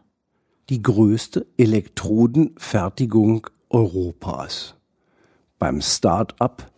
Die 0.69 0.83
größte 0.83 1.47
Elektrodenfertigung 1.57 3.47
Europas. 3.69 4.75
Beim 5.59 5.81
Start-up 5.81 6.71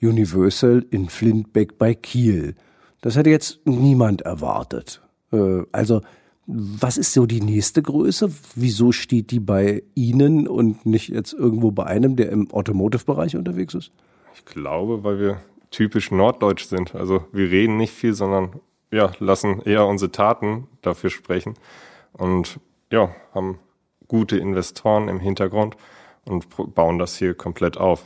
Universal 0.00 0.84
in 0.90 1.08
Flintbeck 1.08 1.78
bei 1.78 1.94
Kiel. 1.94 2.54
Das 3.00 3.16
hätte 3.16 3.30
jetzt 3.30 3.60
niemand 3.64 4.22
erwartet. 4.22 5.02
Äh, 5.32 5.62
also, 5.72 6.02
was 6.46 6.96
ist 6.96 7.12
so 7.12 7.26
die 7.26 7.42
nächste 7.42 7.82
Größe? 7.82 8.30
Wieso 8.54 8.92
steht 8.92 9.30
die 9.30 9.40
bei 9.40 9.82
Ihnen 9.94 10.48
und 10.48 10.86
nicht 10.86 11.08
jetzt 11.08 11.34
irgendwo 11.34 11.72
bei 11.72 11.84
einem, 11.84 12.16
der 12.16 12.30
im 12.30 12.50
Automotive-Bereich 12.50 13.36
unterwegs 13.36 13.74
ist? 13.74 13.92
Ich 14.34 14.44
glaube, 14.46 15.04
weil 15.04 15.18
wir 15.18 15.40
typisch 15.70 16.10
norddeutsch 16.10 16.64
sind. 16.64 16.94
Also 16.94 17.24
wir 17.32 17.50
reden 17.50 17.76
nicht 17.76 17.92
viel, 17.92 18.14
sondern 18.14 18.60
ja, 18.90 19.12
lassen 19.18 19.60
eher 19.62 19.86
unsere 19.86 20.10
Taten 20.10 20.66
dafür 20.82 21.10
sprechen 21.10 21.54
und 22.12 22.58
ja, 22.90 23.10
haben 23.34 23.58
gute 24.06 24.38
Investoren 24.38 25.08
im 25.08 25.20
Hintergrund 25.20 25.76
und 26.24 26.46
bauen 26.74 26.98
das 26.98 27.16
hier 27.16 27.34
komplett 27.34 27.76
auf 27.76 28.02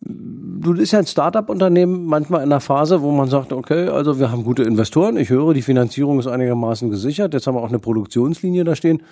du 0.00 0.74
bist 0.74 0.92
ja 0.92 1.00
ein 1.00 1.06
Startup-Unternehmen 1.06 2.06
manchmal 2.06 2.40
in 2.42 2.52
einer 2.52 2.60
Phase, 2.60 3.02
wo 3.02 3.10
man 3.10 3.28
sagt, 3.28 3.52
okay, 3.52 3.88
also 3.88 4.18
wir 4.18 4.30
haben 4.30 4.44
gute 4.44 4.62
Investoren, 4.62 5.16
ich 5.16 5.30
höre, 5.30 5.54
die 5.54 5.62
Finanzierung 5.62 6.18
ist 6.18 6.26
einigermaßen 6.26 6.90
gesichert, 6.90 7.34
jetzt 7.34 7.46
haben 7.46 7.56
wir 7.56 7.62
auch 7.62 7.68
eine 7.68 7.78
Produktionslinie 7.78 8.64
da 8.64 8.74
stehen. 8.76 9.02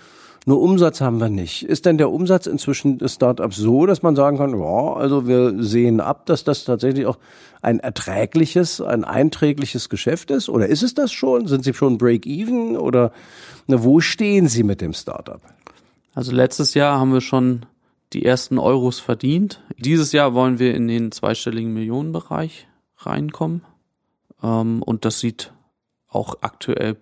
Nur 0.49 0.63
Umsatz 0.63 1.01
haben 1.01 1.19
wir 1.19 1.29
nicht. 1.29 1.65
Ist 1.65 1.87
denn 1.87 1.99
der 1.99 2.09
Umsatz 2.09 2.47
inzwischen 2.47 2.99
des 2.99 3.15
Startups 3.15 3.57
so, 3.57 3.85
dass 3.85 4.03
man 4.03 4.15
sagen 4.15 4.39
kann, 4.39 4.57
ja, 4.57 4.93
also 4.93 5.27
wir 5.27 5.61
sehen 5.61 6.01
ab, 6.01 6.25
dass 6.27 6.45
das 6.45 6.65
tatsächlich 6.65 7.07
auch 7.07 7.19
ein 7.63 7.81
erträgliches, 7.81 8.81
ein 8.81 9.03
einträgliches 9.03 9.89
Geschäft 9.89 10.31
ist? 10.31 10.49
Oder 10.49 10.69
ist 10.69 10.85
es 10.85 10.95
das 10.95 11.11
schon? 11.11 11.49
Sind 11.49 11.65
Sie 11.65 11.75
schon 11.75 11.99
Break-Even? 11.99 12.77
Oder 12.77 13.11
ne, 13.67 13.83
wo 13.83 13.99
stehen 13.99 14.47
Sie 14.47 14.63
mit 14.63 14.81
dem 14.81 14.93
Startup? 14.93 15.41
Also 16.15 16.31
letztes 16.31 16.75
Jahr 16.75 17.01
haben 17.01 17.13
wir 17.13 17.23
schon 17.23 17.67
die 18.13 18.25
ersten 18.25 18.61
Euros 18.61 19.01
verdient. 19.01 19.65
Dieses 19.79 20.13
Jahr 20.13 20.33
wollen 20.33 20.61
wir 20.61 20.77
in 20.77 20.87
den 20.87 21.11
zweistelligen 21.11 21.75
Millionenbereich 21.75 22.69
reinkommen. 22.99 23.63
Ähm, 24.45 24.81
und 24.85 25.05
das 25.05 25.19
sieht 25.19 25.53
auch 26.07 26.37
aktuell 26.43 26.97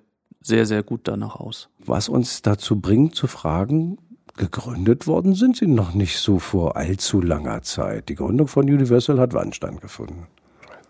sehr, 0.44 0.66
sehr 0.66 0.82
gut 0.82 1.02
danach 1.04 1.36
aus. 1.36 1.68
Was 1.84 2.08
uns 2.08 2.42
dazu 2.42 2.80
bringt 2.80 3.14
zu 3.14 3.26
fragen, 3.26 3.98
gegründet 4.36 5.06
worden 5.06 5.34
sind 5.34 5.56
sie 5.56 5.66
noch 5.66 5.94
nicht 5.94 6.18
so 6.18 6.38
vor 6.38 6.76
allzu 6.76 7.20
langer 7.20 7.62
Zeit. 7.62 8.08
Die 8.08 8.14
Gründung 8.14 8.46
von 8.46 8.64
Universal 8.64 9.18
hat 9.18 9.32
wann 9.32 9.52
stattgefunden? 9.52 10.26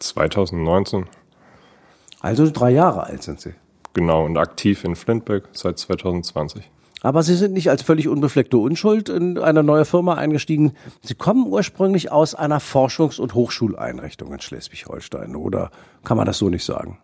2019. 0.01 1.07
Also 2.21 2.51
drei 2.51 2.71
Jahre 2.71 3.05
alt 3.05 3.23
sind 3.23 3.41
sie. 3.41 3.55
Genau, 3.93 4.25
und 4.25 4.37
aktiv 4.37 4.83
in 4.83 4.97
Flintberg 4.97 5.49
seit 5.53 5.79
2020. 5.79 6.69
Aber 7.03 7.23
Sie 7.23 7.35
sind 7.35 7.53
nicht 7.53 7.69
als 7.69 7.83
völlig 7.83 8.09
unbefleckte 8.09 8.57
Unschuld 8.57 9.11
in 9.11 9.39
eine 9.39 9.63
neue 9.63 9.85
Firma 9.85 10.15
eingestiegen. 10.15 10.73
Sie 11.03 11.15
kommen 11.15 11.47
ursprünglich 11.47 12.11
aus 12.11 12.35
einer 12.35 12.61
Forschungs- 12.61 13.21
und 13.21 13.35
Hochschuleinrichtung 13.35 14.33
in 14.33 14.41
Schleswig-Holstein, 14.41 15.37
oder 15.37 15.71
kann 16.03 16.17
man 16.17 16.25
das 16.25 16.39
so 16.39 16.49
nicht 16.49 16.65
sagen? 16.65 16.99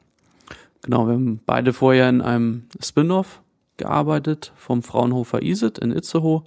Genau, 0.82 1.06
wir 1.06 1.14
haben 1.14 1.40
beide 1.44 1.72
vorher 1.72 2.08
in 2.08 2.20
einem 2.20 2.64
Spin-off 2.80 3.42
gearbeitet 3.76 4.52
vom 4.56 4.82
Fraunhofer 4.82 5.42
ISIT 5.42 5.78
in 5.78 5.90
Itzehoe, 5.90 6.44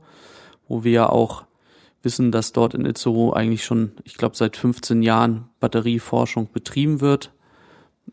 wo 0.68 0.84
wir 0.84 0.92
ja 0.92 1.10
auch 1.10 1.44
wissen, 2.04 2.32
dass 2.32 2.52
dort 2.52 2.74
in 2.74 2.86
Itzehoe 2.86 3.36
eigentlich 3.36 3.64
schon, 3.64 3.94
ich 4.04 4.16
glaube, 4.16 4.36
seit 4.36 4.58
15 4.58 5.02
Jahren 5.02 5.50
Batterieforschung 5.60 6.50
betrieben 6.52 7.02
wird. 7.02 7.32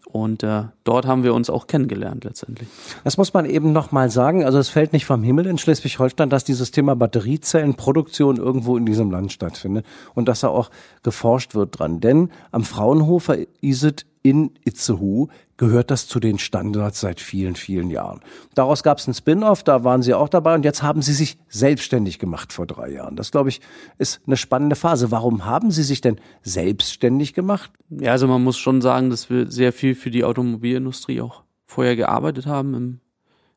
Und 0.07 0.45
äh, 0.45 0.65
dort 0.85 1.07
haben 1.07 1.25
wir 1.25 1.35
uns 1.35 1.51
auch 1.51 1.67
kennengelernt 1.67 2.25
letztendlich. 2.25 2.69
Das 3.03 3.17
muss 3.17 3.35
man 3.35 3.45
eben 3.45 3.73
nochmal 3.73 4.09
sagen. 4.09 4.45
Also 4.45 4.59
es 4.59 4.69
fällt 4.69 4.93
nicht 4.93 5.05
vom 5.05 5.23
Himmel 5.25 5.47
in 5.47 5.59
Schleswig-Holstein, 5.59 6.31
dass 6.31 6.45
dieses 6.45 6.71
Thema 6.71 6.95
Batteriezellenproduktion 6.95 8.37
irgendwo 8.37 8.77
in 8.77 8.87
diesem 8.87 9.11
Land 9.11 9.33
stattfindet 9.33 9.85
und 10.15 10.29
dass 10.29 10.41
da 10.41 10.49
auch 10.49 10.71
geforscht 11.03 11.55
wird 11.55 11.79
dran. 11.79 12.01
Denn 12.01 12.31
am 12.53 12.63
Fraunhofer 12.63 13.39
ISIT 13.61 14.07
in 14.23 14.53
Itzehoe 14.65 15.29
gehört 15.57 15.91
das 15.91 16.07
zu 16.07 16.21
den 16.21 16.39
Standards 16.39 17.01
seit 17.01 17.21
vielen, 17.21 17.55
vielen 17.55 17.91
Jahren. 17.91 18.21
Daraus 18.55 18.83
gab 18.83 18.99
es 18.99 19.07
einen 19.07 19.15
Spin-off, 19.15 19.63
da 19.63 19.85
waren 19.85 20.03
Sie 20.03 20.15
auch 20.15 20.29
dabei 20.29 20.55
und 20.55 20.65
jetzt 20.65 20.83
haben 20.83 21.03
Sie 21.03 21.13
sich 21.13 21.39
selbstständig 21.49 22.19
gemacht 22.19 22.53
vor 22.53 22.67
drei 22.67 22.91
Jahren. 22.91 23.17
Das, 23.17 23.31
glaube 23.31 23.49
ich, 23.49 23.61
ist 23.99 24.21
eine 24.27 24.37
spannende 24.37 24.77
Phase. 24.77 25.11
Warum 25.11 25.45
haben 25.45 25.71
Sie 25.71 25.83
sich 25.83 26.01
denn 26.01 26.21
selbstständig 26.43 27.35
gemacht? 27.35 27.71
Ja, 27.91 28.13
also 28.13 28.27
man 28.27 28.43
muss 28.43 28.59
schon 28.59 28.81
sagen, 28.81 29.11
dass 29.11 29.31
wir 29.31 29.51
sehr 29.51 29.73
viel 29.73 29.95
für 29.95 30.11
die 30.11 30.25
Automobilindustrie 30.25 31.21
auch 31.21 31.43
vorher 31.67 31.97
gearbeitet 31.97 32.47
haben 32.47 32.75
im, 32.75 33.01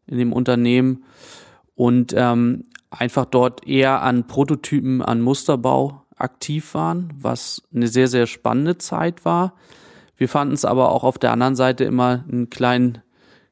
in 0.06 0.18
dem 0.18 0.34
Unternehmen 0.34 1.04
und 1.76 2.14
ähm, 2.16 2.66
einfach 2.90 3.26
dort 3.26 3.68
eher 3.68 4.02
an 4.02 4.28
Prototypen, 4.28 5.02
an 5.02 5.22
Musterbau 5.22 6.04
aktiv 6.16 6.74
waren, 6.74 7.14
was 7.18 7.64
eine 7.74 7.88
sehr, 7.88 8.08
sehr 8.08 8.28
spannende 8.28 8.78
Zeit 8.78 9.26
war 9.26 9.54
wir 10.18 10.30
fanden 10.30 10.54
es 10.54 10.66
aber 10.66 10.92
auch 10.92 11.04
auf 11.04 11.18
der 11.18 11.32
anderen 11.32 11.56
Seite 11.56 11.84
immer 11.84 12.24
ein 12.32 12.50
klein, 12.50 13.02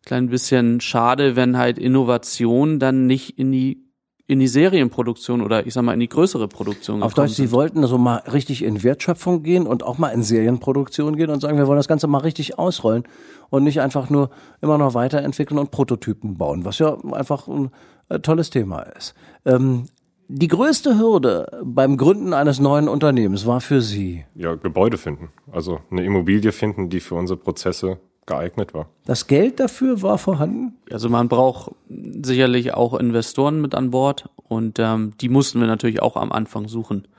klein 0.05 0.29
bisschen 0.29 0.81
schade, 0.81 1.35
wenn 1.35 1.57
halt 1.57 1.77
Innovation 1.77 2.79
dann 2.79 3.07
nicht 3.07 3.37
in 3.37 3.51
die 3.51 3.91
in 4.31 4.39
die 4.39 4.47
Serienproduktion 4.47 5.41
oder 5.41 5.67
ich 5.67 5.73
sag 5.73 5.83
mal 5.83 5.93
in 5.93 5.99
die 5.99 6.07
größere 6.07 6.47
Produktion 6.47 7.03
Auf 7.03 7.13
Deutsch, 7.13 7.33
Sie 7.33 7.51
wollten 7.51 7.79
also 7.79 7.97
mal 7.97 8.23
richtig 8.31 8.63
in 8.63 8.81
Wertschöpfung 8.81 9.43
gehen 9.43 9.67
und 9.67 9.83
auch 9.83 9.97
mal 9.97 10.07
in 10.07 10.23
Serienproduktion 10.23 11.17
gehen 11.17 11.29
und 11.29 11.41
sagen, 11.41 11.57
wir 11.57 11.67
wollen 11.67 11.75
das 11.75 11.89
Ganze 11.89 12.07
mal 12.07 12.19
richtig 12.19 12.57
ausrollen 12.57 13.03
und 13.49 13.65
nicht 13.65 13.81
einfach 13.81 14.09
nur 14.09 14.29
immer 14.61 14.77
noch 14.77 14.93
weiterentwickeln 14.93 15.59
und 15.59 15.71
Prototypen 15.71 16.37
bauen, 16.37 16.63
was 16.63 16.79
ja 16.79 16.97
einfach 17.11 17.49
ein 17.49 17.71
äh, 18.07 18.19
tolles 18.19 18.49
Thema 18.49 18.83
ist. 18.83 19.15
Ähm, 19.43 19.87
die 20.33 20.47
größte 20.47 20.97
Hürde 20.97 21.61
beim 21.63 21.97
Gründen 21.97 22.33
eines 22.33 22.59
neuen 22.59 22.87
Unternehmens 22.87 23.45
war 23.45 23.59
für 23.59 23.81
Sie? 23.81 24.25
Ja, 24.33 24.55
Gebäude 24.55 24.97
finden. 24.97 25.29
Also 25.51 25.79
eine 25.91 26.05
Immobilie 26.05 26.53
finden, 26.53 26.89
die 26.89 27.01
für 27.01 27.15
unsere 27.15 27.37
Prozesse 27.37 27.99
geeignet 28.25 28.73
war. 28.73 28.87
Das 29.05 29.27
Geld 29.27 29.59
dafür 29.59 30.01
war 30.01 30.17
vorhanden? 30.17 30.77
Also 30.89 31.09
man 31.09 31.27
braucht 31.27 31.73
sicherlich 31.89 32.73
auch 32.73 32.93
Investoren 32.93 33.59
mit 33.59 33.75
an 33.75 33.91
Bord 33.91 34.29
und 34.47 34.79
ähm, 34.79 35.13
die 35.19 35.27
mussten 35.27 35.59
wir 35.59 35.67
natürlich 35.67 36.01
auch 36.01 36.15
am 36.15 36.31
Anfang 36.31 36.69
suchen. 36.69 37.09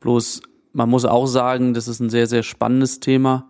Bloß 0.00 0.42
man 0.74 0.90
muss 0.90 1.06
auch 1.06 1.26
sagen, 1.26 1.72
das 1.72 1.88
ist 1.88 2.00
ein 2.00 2.10
sehr, 2.10 2.26
sehr 2.26 2.42
spannendes 2.42 3.00
Thema 3.00 3.48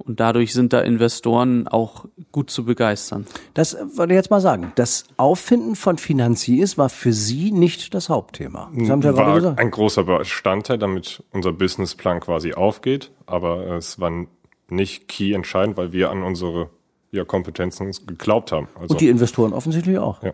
und 0.00 0.20
dadurch 0.20 0.52
sind 0.52 0.72
da 0.72 0.80
Investoren 0.80 1.68
auch 1.68 2.06
gut 2.32 2.50
zu 2.50 2.64
begeistern. 2.64 3.26
Das 3.54 3.76
wollte 3.94 4.14
ich 4.14 4.16
jetzt 4.16 4.30
mal 4.30 4.40
sagen. 4.40 4.72
Das 4.74 5.04
Auffinden 5.16 5.76
von 5.76 5.98
Finanziers 5.98 6.78
war 6.78 6.88
für 6.88 7.12
Sie 7.12 7.52
nicht 7.52 7.94
das 7.94 8.08
Hauptthema. 8.08 8.70
Das 8.74 8.90
haben 8.90 9.02
Sie 9.02 9.08
ja 9.08 9.16
war 9.16 9.24
gerade 9.24 9.40
gesagt. 9.40 9.58
ein 9.60 9.70
großer 9.70 10.04
Bestandteil, 10.04 10.78
damit 10.78 11.22
unser 11.32 11.52
Businessplan 11.52 12.20
quasi 12.20 12.54
aufgeht. 12.54 13.12
Aber 13.26 13.76
es 13.76 14.00
war 14.00 14.10
nicht 14.68 15.08
key 15.08 15.32
entscheidend, 15.32 15.76
weil 15.76 15.92
wir 15.92 16.10
an 16.10 16.22
unsere 16.22 16.70
ja, 17.12 17.24
Kompetenzen 17.24 17.90
geglaubt 18.06 18.52
haben. 18.52 18.68
Also, 18.74 18.92
Und 18.92 19.00
die 19.00 19.08
Investoren 19.08 19.52
offensichtlich 19.52 19.98
auch. 19.98 20.22
Ja. 20.22 20.32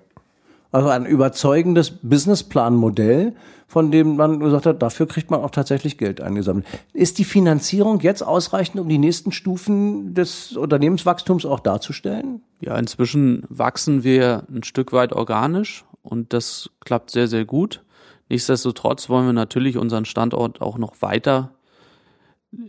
Also 0.72 0.88
ein 0.88 1.06
überzeugendes 1.06 1.90
Businessplanmodell, 1.90 3.34
von 3.66 3.90
dem 3.90 4.16
man 4.16 4.40
gesagt 4.40 4.66
hat, 4.66 4.82
dafür 4.82 5.06
kriegt 5.06 5.30
man 5.30 5.40
auch 5.40 5.50
tatsächlich 5.50 5.98
Geld 5.98 6.20
eingesammelt. 6.20 6.66
Ist 6.92 7.18
die 7.18 7.24
Finanzierung 7.24 8.00
jetzt 8.00 8.22
ausreichend, 8.22 8.80
um 8.80 8.88
die 8.88 8.98
nächsten 8.98 9.32
Stufen 9.32 10.14
des 10.14 10.56
Unternehmenswachstums 10.56 11.44
auch 11.46 11.60
darzustellen? 11.60 12.42
Ja, 12.60 12.76
inzwischen 12.78 13.44
wachsen 13.48 14.04
wir 14.04 14.44
ein 14.50 14.62
Stück 14.62 14.92
weit 14.92 15.12
organisch 15.12 15.84
und 16.02 16.32
das 16.32 16.70
klappt 16.84 17.10
sehr, 17.10 17.28
sehr 17.28 17.44
gut. 17.44 17.82
Nichtsdestotrotz 18.28 19.08
wollen 19.08 19.26
wir 19.26 19.32
natürlich 19.32 19.76
unseren 19.76 20.04
Standort 20.04 20.60
auch 20.60 20.78
noch 20.78 21.00
weiter 21.00 21.52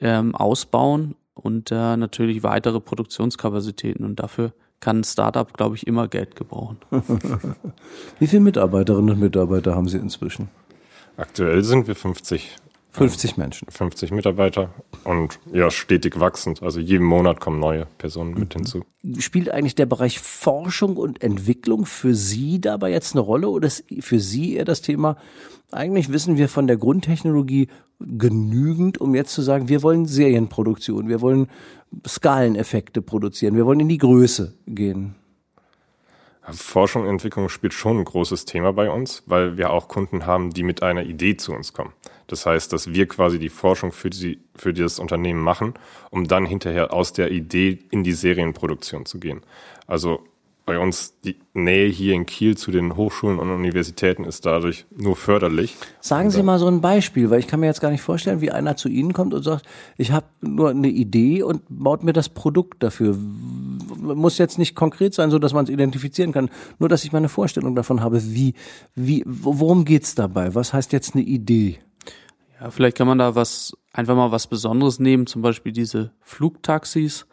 ähm, 0.02 0.36
ausbauen 0.36 1.16
und 1.34 1.72
äh, 1.72 1.98
natürlich 1.98 2.44
weitere 2.44 2.80
Produktionskapazitäten. 2.80 4.06
Und 4.06 4.20
dafür 4.20 4.54
kann 4.80 5.00
ein 5.00 5.04
Startup, 5.04 5.52
glaube 5.54 5.76
ich, 5.76 5.88
immer 5.88 6.08
Geld 6.08 6.36
gebrauchen. 6.36 6.78
Wie 8.20 8.28
viele 8.28 8.42
Mitarbeiterinnen 8.42 9.12
und 9.12 9.20
Mitarbeiter 9.20 9.76
haben 9.76 9.88
Sie 9.88 9.98
inzwischen? 9.98 10.50
Aktuell 11.18 11.64
sind 11.64 11.88
wir 11.88 11.96
50 11.96 12.56
50 12.98 13.38
Menschen. 13.38 13.68
50 13.70 14.12
Mitarbeiter 14.12 14.74
und 15.04 15.40
ja, 15.54 15.70
stetig 15.72 16.20
wachsend. 16.20 16.64
Also 16.64 16.80
jeden 16.80 17.06
Monat 17.06 17.40
kommen 17.40 17.60
neue 17.60 17.88
Personen 17.98 18.34
mit 18.34 18.56
Mhm. 18.56 18.60
hinzu. 18.60 18.84
Spielt 19.20 19.50
eigentlich 19.50 19.76
der 19.76 19.86
Bereich 19.86 20.20
Forschung 20.20 20.98
und 20.98 21.22
Entwicklung 21.24 21.86
für 21.86 22.14
Sie 22.16 22.60
dabei 22.60 22.92
jetzt 22.92 23.14
eine 23.14 23.22
Rolle 23.22 23.50
oder 23.50 23.68
ist 23.68 23.86
für 24.00 24.20
Sie 24.20 24.56
eher 24.56 24.66
das 24.66 24.82
Thema, 24.82 25.18
eigentlich 25.72 26.12
wissen 26.12 26.38
wir 26.38 26.50
von 26.50 26.68
der 26.68 26.78
Grundtechnologie 26.78 27.68
genügend, 28.00 29.00
um 29.00 29.16
jetzt 29.16 29.34
zu 29.34 29.42
sagen, 29.42 29.70
wir 29.70 29.84
wollen 29.84 30.06
Serienproduktion, 30.06 31.10
wir 31.10 31.22
wollen 31.22 31.48
Skaleneffekte 32.08 33.02
produzieren, 33.02 33.56
wir 33.56 33.66
wollen 33.66 33.80
in 33.82 33.90
die 33.90 33.98
Größe 33.98 34.54
gehen. 34.68 35.16
Forschung 36.54 37.04
und 37.04 37.10
Entwicklung 37.10 37.50
spielt 37.50 37.74
schon 37.74 38.00
ein 38.00 38.06
großes 38.06 38.46
Thema 38.46 38.72
bei 38.74 38.90
uns, 38.90 39.24
weil 39.26 39.58
wir 39.58 39.72
auch 39.72 39.88
Kunden 39.88 40.26
haben, 40.26 40.52
die 40.52 40.64
mit 40.64 40.82
einer 40.82 41.04
Idee 41.04 41.38
zu 41.38 41.54
uns 41.54 41.74
kommen. 41.74 41.94
Das 42.28 42.46
heißt, 42.46 42.72
dass 42.74 42.94
wir 42.94 43.08
quasi 43.08 43.40
die 43.40 43.50
Forschung 43.50 43.92
für, 43.92 44.10
die, 44.10 44.40
für 44.56 44.74
das 44.74 45.00
Unternehmen 45.00 45.42
machen, 45.42 45.74
um 46.10 46.28
dann 46.28 46.46
hinterher 46.46 46.94
aus 46.94 47.14
der 47.14 47.32
Idee 47.32 47.80
in 47.90 48.04
die 48.04 48.14
Serienproduktion 48.14 49.06
zu 49.06 49.20
gehen. 49.20 49.42
Also 49.88 50.24
bei 50.68 50.78
uns 50.80 51.18
die 51.24 51.38
Nähe 51.54 51.88
hier 51.88 52.14
in 52.14 52.26
Kiel 52.26 52.58
zu 52.58 52.72
den 52.72 52.98
Hochschulen 52.98 53.40
und 53.40 53.50
Universitäten 53.50 54.26
ist 54.26 54.46
dadurch 54.46 54.86
nur 54.94 55.16
förderlich. 55.16 55.78
Sagen 56.02 56.30
Sie 56.30 56.44
mal 56.44 56.60
so 56.60 56.68
ein 56.68 56.82
Beispiel, 56.82 57.30
weil 57.30 57.40
ich 57.40 57.48
kann 57.48 57.62
mir 57.62 57.68
jetzt 57.68 57.80
gar 57.80 57.90
nicht 57.90 58.02
vorstellen, 58.02 58.42
wie 58.42 58.52
einer 58.52 58.76
zu 58.76 58.90
Ihnen 58.90 59.14
kommt 59.14 59.34
und 59.34 59.44
sagt, 59.44 59.66
ich 59.96 60.12
habe 60.12 60.26
nur 60.42 60.72
eine 60.72 60.90
Idee 60.90 61.42
und 61.42 61.62
baut 61.70 62.04
mir 62.04 62.12
das 62.12 62.28
Produkt 62.28 62.84
dafür. 62.84 63.16
Muss 63.16 64.38
jetzt 64.38 64.60
nicht 64.60 64.76
konkret 64.76 65.14
sein, 65.14 65.32
so 65.32 65.40
dass 65.40 65.54
man 65.54 65.64
es 65.64 65.72
identifizieren 65.72 66.34
kann, 66.34 66.50
nur 66.80 66.90
dass 66.90 67.06
ich 67.06 67.14
meine 67.14 67.30
Vorstellung 67.30 67.74
davon 67.74 68.02
habe, 68.02 68.22
wie, 68.22 68.54
wie, 68.94 69.24
worum 69.26 69.86
geht's 69.86 70.16
dabei? 70.16 70.54
Was 70.54 70.74
heißt 70.74 70.92
jetzt 70.92 71.16
eine 71.16 71.24
Idee? 71.24 71.80
Ja, 72.60 72.72
vielleicht 72.72 72.98
kann 72.98 73.08
man 73.08 73.20
da 73.20 73.36
was, 73.36 73.72
einfach 73.94 74.18
mal 74.18 74.34
was 74.34 74.48
Besonderes 74.48 75.00
nehmen, 75.00 75.28
zum 75.28 75.42
Beispiel 75.42 75.72
diese 75.72 76.12
Flugtaxis, 76.20 77.26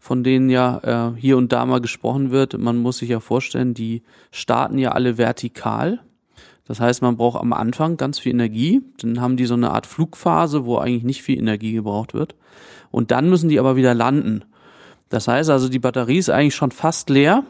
von 0.00 0.24
denen 0.24 0.48
ja 0.48 1.12
äh, 1.12 1.20
hier 1.20 1.36
und 1.36 1.52
da 1.52 1.64
mal 1.66 1.80
gesprochen 1.80 2.30
wird. 2.30 2.58
Man 2.58 2.78
muss 2.78 2.98
sich 2.98 3.10
ja 3.10 3.20
vorstellen, 3.20 3.74
die 3.74 4.02
starten 4.32 4.78
ja 4.78 4.92
alle 4.92 5.18
vertikal. 5.18 6.00
Das 6.66 6.80
heißt, 6.80 7.02
man 7.02 7.16
braucht 7.16 7.40
am 7.40 7.52
Anfang 7.52 7.96
ganz 7.96 8.18
viel 8.18 8.32
Energie. 8.32 8.80
Dann 9.00 9.20
haben 9.20 9.36
die 9.36 9.44
so 9.44 9.54
eine 9.54 9.72
Art 9.72 9.86
Flugphase, 9.86 10.64
wo 10.64 10.78
eigentlich 10.78 11.04
nicht 11.04 11.22
viel 11.22 11.38
Energie 11.38 11.72
gebraucht 11.72 12.14
wird. 12.14 12.34
Und 12.90 13.10
dann 13.10 13.28
müssen 13.28 13.50
die 13.50 13.60
aber 13.60 13.76
wieder 13.76 13.94
landen. 13.94 14.44
Das 15.10 15.28
heißt 15.28 15.50
also, 15.50 15.68
die 15.68 15.78
Batterie 15.78 16.18
ist 16.18 16.30
eigentlich 16.30 16.54
schon 16.54 16.70
fast 16.70 17.10
leer. 17.10 17.44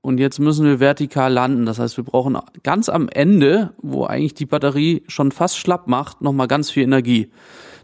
Und 0.00 0.18
jetzt 0.18 0.38
müssen 0.38 0.64
wir 0.64 0.80
vertikal 0.80 1.32
landen. 1.32 1.66
Das 1.66 1.78
heißt, 1.78 1.96
wir 1.96 2.04
brauchen 2.04 2.38
ganz 2.62 2.88
am 2.88 3.08
Ende, 3.08 3.74
wo 3.82 4.04
eigentlich 4.04 4.34
die 4.34 4.46
Batterie 4.46 5.02
schon 5.08 5.30
fast 5.30 5.58
schlapp 5.58 5.88
macht, 5.88 6.22
nochmal 6.22 6.48
ganz 6.48 6.70
viel 6.70 6.84
Energie. 6.84 7.30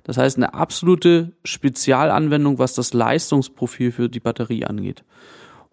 Das 0.08 0.16
heißt, 0.16 0.38
eine 0.38 0.54
absolute 0.54 1.36
Spezialanwendung, 1.44 2.58
was 2.58 2.72
das 2.72 2.94
Leistungsprofil 2.94 3.92
für 3.92 4.08
die 4.08 4.20
Batterie 4.20 4.64
angeht. 4.64 5.04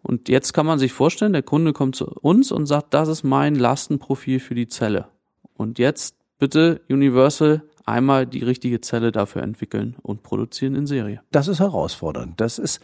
Und 0.01 0.27
jetzt 0.27 0.51
kann 0.51 0.65
man 0.65 0.77
sich 0.77 0.91
vorstellen, 0.91 1.31
der 1.31 1.41
Kunde 1.41 1.71
kommt 1.71 1.95
zu 1.95 2.05
uns 2.05 2.51
und 2.51 2.65
sagt, 2.65 2.93
das 2.93 3.07
ist 3.07 3.23
mein 3.23 3.55
Lastenprofil 3.55 4.41
für 4.41 4.53
die 4.53 4.67
Zelle. 4.67 5.07
Und 5.53 5.79
jetzt 5.79 6.17
bitte 6.37 6.81
Universal 6.89 7.63
einmal 7.85 8.27
die 8.27 8.43
richtige 8.43 8.81
Zelle 8.81 9.13
dafür 9.13 9.41
entwickeln 9.41 9.95
und 10.01 10.21
produzieren 10.21 10.75
in 10.75 10.85
Serie. 10.85 11.21
Das 11.31 11.47
ist 11.47 11.61
herausfordernd. 11.61 12.41
Das 12.41 12.59
ist 12.59 12.81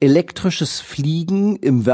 elektrisches 0.00 0.80
Fliegen 0.80 1.56
im 1.56 1.84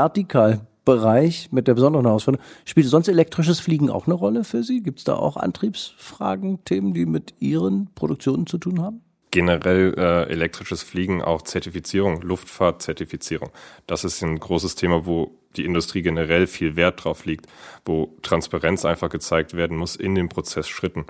Vertikalbereich 0.85 1.51
mit 1.53 1.69
der 1.69 1.75
besonderen 1.75 2.07
Herausforderung. 2.07 2.45
Spielt 2.65 2.87
sonst 2.87 3.09
elektrisches 3.09 3.61
Fliegen 3.61 3.91
auch 3.91 4.07
eine 4.07 4.15
Rolle 4.15 4.45
für 4.45 4.63
Sie? 4.63 4.83
Gibt 4.83 4.99
es 4.99 5.05
da 5.05 5.15
auch 5.15 5.37
Antriebsfragen, 5.37 6.65
Themen, 6.65 6.95
die 6.95 7.07
mit 7.07 7.35
Ihren 7.39 7.91
Produktionen 7.95 8.47
zu 8.47 8.59
tun 8.59 8.81
haben? 8.81 9.03
generell 9.35 9.95
äh, 9.97 10.31
elektrisches 10.31 10.83
Fliegen, 10.83 11.23
auch 11.23 11.41
Zertifizierung, 11.41 12.21
Luftfahrtzertifizierung. 12.21 13.49
Das 13.87 14.05
ist 14.05 14.21
ein 14.21 14.39
großes 14.39 14.75
Thema, 14.75 15.07
wo 15.07 15.39
die 15.57 15.65
Industrie 15.65 16.03
generell 16.03 16.47
viel 16.47 16.77
Wert 16.77 17.03
drauf 17.03 17.25
liegt, 17.25 17.47
wo 17.87 18.15
Transparenz 18.21 18.85
einfach 18.85 19.09
gezeigt 19.09 19.55
werden 19.57 19.79
muss 19.79 19.97
in 19.97 20.15
den 20.15 20.29
Prozessschritten. 20.29 21.07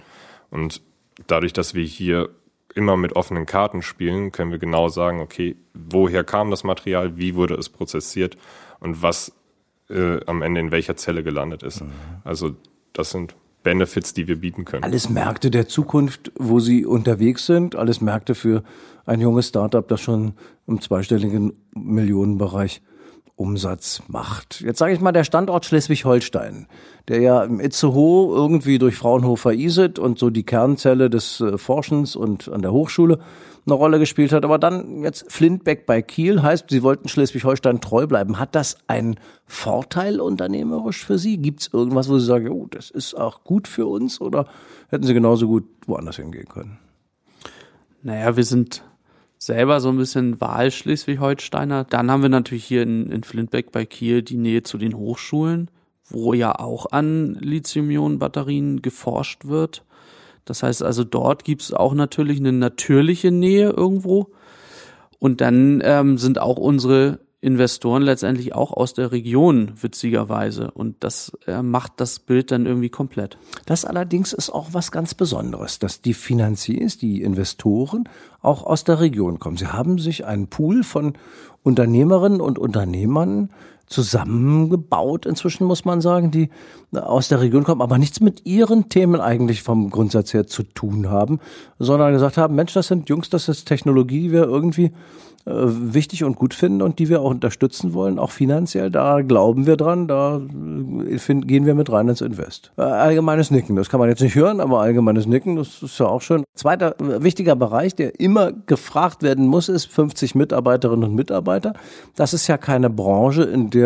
Und 0.51 0.83
dadurch, 1.27 1.53
dass 1.53 1.75
wir 1.75 1.83
hier 1.83 2.29
immer 2.77 2.97
mit 2.97 3.17
offenen 3.17 3.45
Karten 3.45 3.83
spielen, 3.83 4.31
können 4.31 4.53
wir 4.53 4.61
genau 4.61 4.89
sagen, 4.89 5.21
okay, 5.21 5.57
woher 5.75 6.23
kam 6.23 6.53
das 6.53 6.63
Material, 6.63 7.17
wie 7.17 7.35
wurde 7.35 7.55
es 7.55 7.71
prozessiert 7.71 8.37
und 8.79 9.03
was 9.03 9.33
äh, 9.93 10.21
am 10.27 10.43
Ende 10.43 10.61
in 10.61 10.71
welcher 10.71 10.97
Zelle 10.97 11.23
gelandet 11.23 11.63
ist. 11.63 11.85
Also 12.25 12.57
das 12.93 13.11
sind 13.11 13.35
Benefits, 13.63 14.13
die 14.15 14.27
wir 14.27 14.37
bieten 14.37 14.65
können. 14.65 14.83
Alles 14.83 15.09
Märkte 15.09 15.51
der 15.51 15.69
Zukunft, 15.69 16.33
wo 16.39 16.61
Sie 16.61 16.85
unterwegs 16.85 17.47
sind, 17.47 17.77
alles 17.77 18.01
Märkte 18.01 18.35
für 18.35 18.63
ein 19.07 19.21
junges 19.21 19.49
Startup, 19.49 19.87
das 19.87 20.01
schon 20.01 20.35
im 20.67 20.81
zweistelligen 20.81 21.53
Millionenbereich 21.75 22.83
Umsatz 23.37 24.03
macht. 24.09 24.61
Jetzt 24.61 24.79
sage 24.79 24.93
ich 24.93 25.01
mal 25.01 25.13
der 25.13 25.25
Standort 25.25 25.65
Schleswig-Holstein, 25.65 26.67
der 27.09 27.21
ja 27.21 27.43
im 27.43 27.61
Itzehoe 27.61 28.35
irgendwie 28.35 28.79
durch 28.79 28.97
Fraunhofer 28.97 29.53
ISIT 29.53 29.99
und 29.99 30.19
so 30.19 30.31
die 30.31 30.45
Kernzelle 30.45 31.11
des 31.11 31.41
äh, 31.41 31.59
Forschens 31.59 32.15
und 32.15 32.49
an 32.49 32.63
der 32.63 32.73
Hochschule 32.73 33.19
eine 33.65 33.75
Rolle 33.75 33.99
gespielt 33.99 34.33
hat. 34.33 34.45
Aber 34.45 34.59
dann 34.59 35.03
jetzt 35.03 35.31
Flintbeck 35.31 35.87
bei 35.87 36.03
Kiel 36.03 36.43
heißt, 36.43 36.67
Sie 36.69 36.83
wollten 36.83 37.09
Schleswig-Holstein 37.09 37.81
treu 37.81 38.07
bleiben. 38.07 38.39
Hat 38.39 38.55
das 38.55 38.77
einen 38.87 39.17
Vorteil 39.47 40.21
unternehmerisch 40.21 41.05
für 41.05 41.19
Sie? 41.19 41.39
Gibt 41.39 41.63
es 41.63 41.71
irgendwas, 41.73 42.09
wo 42.09 42.19
Sie 42.19 42.27
sagen, 42.27 42.49
oh, 42.51 42.67
das 42.71 42.91
ist 42.91 43.15
auch 43.15 43.45
gut 43.45 43.67
für 43.67 43.87
uns? 43.87 44.21
Oder 44.21 44.47
hätten 44.89 45.05
Sie 45.05 45.15
genauso 45.15 45.47
gut 45.47 45.65
woanders 45.87 46.17
hingehen 46.17 46.49
können? 46.49 46.79
Naja, 48.03 48.37
wir 48.37 48.45
sind 48.45 48.83
selber 49.45 49.81
so 49.81 49.89
ein 49.89 49.97
bisschen 49.97 50.41
Wahl-Schleswig-Holsteiner. 50.41 51.83
Dann 51.85 52.13
haben 52.13 52.23
wir 52.23 52.29
natürlich 52.29 52.65
hier 52.65 52.83
in, 52.83 53.11
in 53.11 53.25
Flintbeck 53.25 53.73
bei 53.73 53.85
Kiel 53.85 54.23
die 54.23 54.37
Nähe 54.37 54.63
zu 54.63 54.79
den 54.79 54.97
Hochschulen, 54.97 55.69
wo 56.09 56.33
ja 56.33 56.61
auch 56.61 56.93
an 56.93 57.35
Lithium-Ionen-Batterien 57.41 58.83
geforscht 58.83 59.47
wird. 59.47 59.85
Das 60.45 60.63
heißt 60.63 60.85
also, 60.85 61.03
dort 61.03 61.43
gibt 61.43 61.63
es 61.63 61.73
auch 61.73 61.93
natürlich 61.95 62.39
eine 62.39 62.53
natürliche 62.53 63.33
Nähe 63.33 63.71
irgendwo. 63.71 64.29
Und 65.19 65.41
dann 65.41 65.83
ähm, 65.85 66.19
sind 66.19 66.41
auch 66.41 66.57
unsere 66.57 67.19
Investoren 67.43 68.03
letztendlich 68.03 68.55
auch 68.55 68.73
aus 68.73 68.95
der 68.95 69.11
Region, 69.11 69.73
witzigerweise. 69.81 70.71
Und 70.71 71.03
das 71.03 71.33
äh, 71.49 71.61
macht 71.61 71.95
das 71.97 72.21
Bild 72.21 72.53
dann 72.53 72.67
irgendwie 72.67 72.89
komplett. 72.89 73.37
Das 73.67 73.85
allerdings 73.85 74.33
ist 74.33 74.49
auch 74.49 74.69
was 74.73 74.93
ganz 74.93 75.15
Besonderes, 75.15 75.81
dass 75.81 76.01
die 76.01 76.15
Finanziers, 76.15 76.99
die 76.99 77.21
Investoren 77.21 78.09
auch 78.43 78.63
aus 78.63 78.85
der 78.85 79.01
Region 79.01 79.41
kommen. 79.41 79.57
Sie 79.57 79.67
haben 79.67 79.99
sich 79.99 80.25
einen 80.25 80.47
Pool 80.47 80.85
von 80.85 81.15
Unternehmerinnen 81.65 82.41
und 82.41 82.61
Unternehmern 82.61 83.51
zusammengebaut, 83.87 85.27
inzwischen 85.27 85.67
muss 85.67 85.85
man 85.85 86.01
sagen, 86.01 86.31
die 86.31 86.51
aus 86.93 87.29
der 87.29 87.41
Region 87.41 87.65
kommen, 87.65 87.83
aber 87.83 87.99
nichts 87.99 88.21
mit 88.21 88.45
ihren 88.47 88.89
Themen 88.89 89.21
eigentlich 89.21 89.63
vom 89.63 89.91
Grundsatz 89.91 90.35
her 90.35 90.47
zu 90.47 90.63
tun 90.63 91.11
haben, 91.11 91.41
sondern 91.79 92.13
gesagt 92.13 92.37
haben, 92.37 92.55
Mensch, 92.55 92.73
das 92.73 92.89
sind 92.89 93.09
Jungs, 93.09 93.31
das 93.31 93.49
ist 93.49 93.67
Technologie, 93.67 94.23
die 94.23 94.33
wir 94.33 94.45
irgendwie 94.45 94.93
äh, 95.45 95.51
wichtig 95.55 96.23
und 96.23 96.37
gut 96.37 96.55
finden 96.55 96.83
und 96.83 97.01
die 97.01 97.09
wir 97.09 97.21
auch 97.21 97.31
unterstützen 97.31 97.95
wollen, 97.95 98.21
auch 98.21 98.31
finanziell. 98.31 98.93
Da 98.93 99.23
glauben 99.23 99.67
wir 99.67 99.77
dran, 99.77 100.07
da 100.07 100.41
äh, 101.09 101.19
find, 101.19 101.49
gehen 101.49 101.67
wir 101.67 101.75
mit 101.75 101.91
rein 101.91 102.09
ins 102.09 102.21
Invest. 102.21 102.71
Äh, 102.79 102.83
allgemeines 102.83 103.51
Nicken, 103.51 103.75
das 103.75 103.89
kann 103.89 103.99
man 103.99 104.09
jetzt 104.09 104.23
nicht 104.23 104.37
hören, 104.37 104.61
aber 104.61 104.81
allgemeines 104.81 105.27
Nicken, 105.27 105.57
das 105.57 105.83
ist 105.83 105.99
ja 105.99 106.07
auch 106.07 106.23
schön. 106.23 106.45
Zweiter 106.55 106.95
äh, 107.01 107.25
wichtiger 107.25 107.57
Bereich, 107.57 107.97
der 107.97 108.21
immer 108.21 108.53
gefragt 108.53 109.25
werden 109.25 109.49
muss, 109.49 109.69
ist 109.69 109.87
50 109.87 110.37
Mitarbeiterinnen 110.37 111.11
und 111.11 111.17
Mitarbeiter. 111.17 111.73
Das 112.15 112.35
ist 112.35 112.47
ja 112.47 112.57
keine 112.57 112.89
Branche, 112.89 113.43
in 113.43 113.71
der 113.71 113.82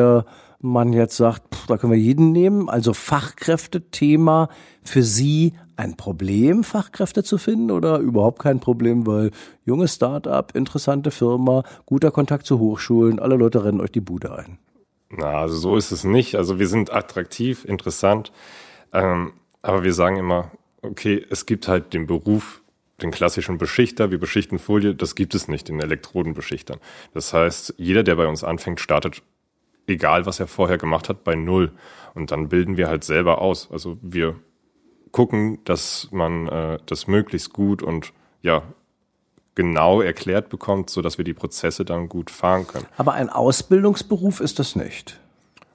man 0.61 0.93
jetzt 0.93 1.17
sagt, 1.17 1.55
pff, 1.55 1.67
da 1.67 1.77
können 1.77 1.93
wir 1.93 1.99
jeden 1.99 2.33
nehmen. 2.33 2.69
Also 2.69 2.95
Fachkräfte-Thema 2.95 4.49
für 4.83 5.03
Sie 5.03 5.53
ein 5.77 5.97
Problem, 5.97 6.65
Fachkräfte 6.65 7.23
zu 7.23 7.39
finden 7.39 7.71
oder 7.71 7.99
überhaupt 7.99 8.41
kein 8.41 8.61
Problem, 8.61 9.07
weil 9.07 9.31
junges 9.65 9.95
Start-up, 9.95 10.57
interessante 10.57 11.11
Firma, 11.11 11.63
guter 11.85 12.11
Kontakt 12.11 12.47
zu 12.47 12.59
Hochschulen, 12.59 13.19
alle 13.19 13.37
Leute 13.37 13.65
rennen 13.65 13.81
euch 13.81 13.93
die 13.93 14.01
Bude 14.01 14.37
ein. 14.37 14.59
Na, 15.11 15.41
also 15.41 15.57
so 15.57 15.77
ist 15.77 15.93
es 15.93 16.05
nicht. 16.05 16.35
Also 16.35 16.59
wir 16.59 16.67
sind 16.67 16.93
attraktiv, 16.93 17.65
interessant, 17.65 18.33
ähm, 18.93 19.33
aber 19.63 19.85
wir 19.85 19.93
sagen 19.93 20.17
immer, 20.17 20.51
okay, 20.83 21.25
es 21.31 21.47
gibt 21.47 21.69
halt 21.69 21.93
den 21.93 22.07
Beruf, 22.07 22.63
den 23.03 23.11
klassischen 23.11 23.59
Beschichter, 23.59 24.11
wir 24.11 24.19
beschichten 24.19 24.59
Folie, 24.59 24.95
das 24.95 25.15
gibt 25.15 25.35
es 25.35 25.49
nicht, 25.49 25.69
den 25.69 25.81
Elektrodenbeschichtern. 25.81 26.79
Das 27.13 27.35
heißt, 27.35 27.75
jeder, 27.77 28.03
der 28.03 28.17
bei 28.17 28.27
uns 28.27 28.43
anfängt, 28.43 28.81
startet, 28.81 29.23
egal 29.87 30.27
was 30.27 30.41
er 30.41 30.47
vorher 30.47 30.79
gemacht 30.79 31.09
hat, 31.09 31.25
bei 31.25 31.35
Null. 31.35 31.73
Und 32.15 32.31
dann 32.31 32.49
bilden 32.49 32.77
wir 32.77 32.89
halt 32.89 33.05
selber 33.05 33.41
aus. 33.41 33.69
Also 33.71 33.99
wir 34.03 34.37
gucken, 35.13 35.59
dass 35.65 36.09
man 36.13 36.49
äh, 36.49 36.79
das 36.87 37.07
möglichst 37.07 37.53
gut 37.53 37.83
und 37.83 38.13
ja 38.43 38.63
genau 39.55 40.01
erklärt 40.03 40.49
bekommt, 40.49 40.91
so 40.91 41.03
dass 41.03 41.19
wir 41.19 41.25
die 41.25 41.35
Prozesse 41.35 41.85
dann 41.85 42.09
gut 42.09 42.31
fahren 42.31 42.67
können. 42.67 42.87
Aber 42.97 43.15
ein 43.15 43.31
Ausbildungsberuf 43.31 44.41
ist 44.41 44.59
das 44.59 44.77
nicht. 44.77 45.19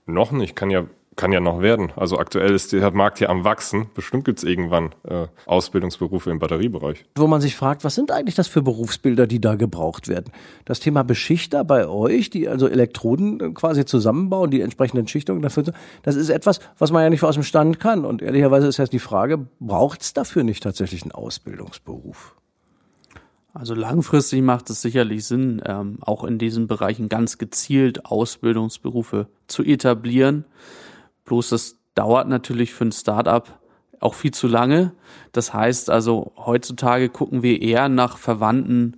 Noch 0.05 0.31
nicht, 0.31 0.55
kann 0.55 0.69
ja 0.69 0.85
kann 1.17 1.31
ja 1.31 1.39
noch 1.39 1.61
werden. 1.61 1.91
Also 1.95 2.17
aktuell 2.17 2.53
ist 2.53 2.71
der 2.71 2.89
Markt 2.91 3.19
ja 3.19 3.29
am 3.29 3.43
wachsen. 3.43 3.89
Bestimmt 3.93 4.23
gibt 4.23 4.39
es 4.39 4.43
irgendwann 4.45 4.95
äh, 5.03 5.27
Ausbildungsberufe 5.45 6.31
im 6.31 6.39
Batteriebereich. 6.39 7.05
Wo 7.15 7.27
man 7.27 7.41
sich 7.41 7.55
fragt, 7.55 7.83
was 7.83 7.95
sind 7.95 8.11
eigentlich 8.11 8.35
das 8.35 8.47
für 8.47 8.61
Berufsbilder, 8.61 9.27
die 9.27 9.41
da 9.41 9.55
gebraucht 9.55 10.07
werden? 10.07 10.31
Das 10.63 10.79
Thema 10.79 11.03
Beschichter 11.03 11.65
bei 11.65 11.87
euch, 11.87 12.29
die 12.29 12.47
also 12.47 12.67
Elektroden 12.67 13.39
äh, 13.41 13.49
quasi 13.51 13.85
zusammenbauen, 13.85 14.51
die 14.51 14.61
entsprechenden 14.61 15.07
Schichtungen 15.07 15.41
dafür, 15.41 15.65
das 16.03 16.15
ist 16.15 16.29
etwas, 16.29 16.59
was 16.77 16.91
man 16.91 17.03
ja 17.03 17.09
nicht 17.09 17.23
aus 17.23 17.35
dem 17.35 17.43
Stand 17.43 17.79
kann. 17.79 18.05
Und 18.05 18.21
ehrlicherweise 18.21 18.67
ist 18.67 18.77
jetzt 18.77 18.93
die 18.93 18.99
Frage, 18.99 19.47
braucht 19.59 20.01
es 20.01 20.13
dafür 20.13 20.43
nicht 20.43 20.63
tatsächlich 20.63 21.03
einen 21.03 21.11
Ausbildungsberuf? 21.11 22.35
Also 23.53 23.75
langfristig 23.75 24.41
macht 24.41 24.69
es 24.69 24.81
sicherlich 24.81 25.25
Sinn, 25.25 25.61
ähm, 25.65 25.97
auch 26.01 26.23
in 26.23 26.37
diesen 26.37 26.67
Bereichen 26.67 27.09
ganz 27.09 27.37
gezielt 27.37 28.05
Ausbildungsberufe 28.05 29.27
zu 29.47 29.63
etablieren. 29.63 30.45
Bloß 31.31 31.47
das 31.47 31.77
dauert 31.95 32.27
natürlich 32.27 32.73
für 32.73 32.83
ein 32.83 32.91
Startup 32.91 33.57
auch 34.01 34.15
viel 34.15 34.31
zu 34.31 34.49
lange. 34.49 34.91
Das 35.31 35.53
heißt 35.53 35.89
also, 35.89 36.33
heutzutage 36.35 37.07
gucken 37.07 37.41
wir 37.41 37.61
eher 37.61 37.87
nach 37.87 38.17
verwandten 38.17 38.97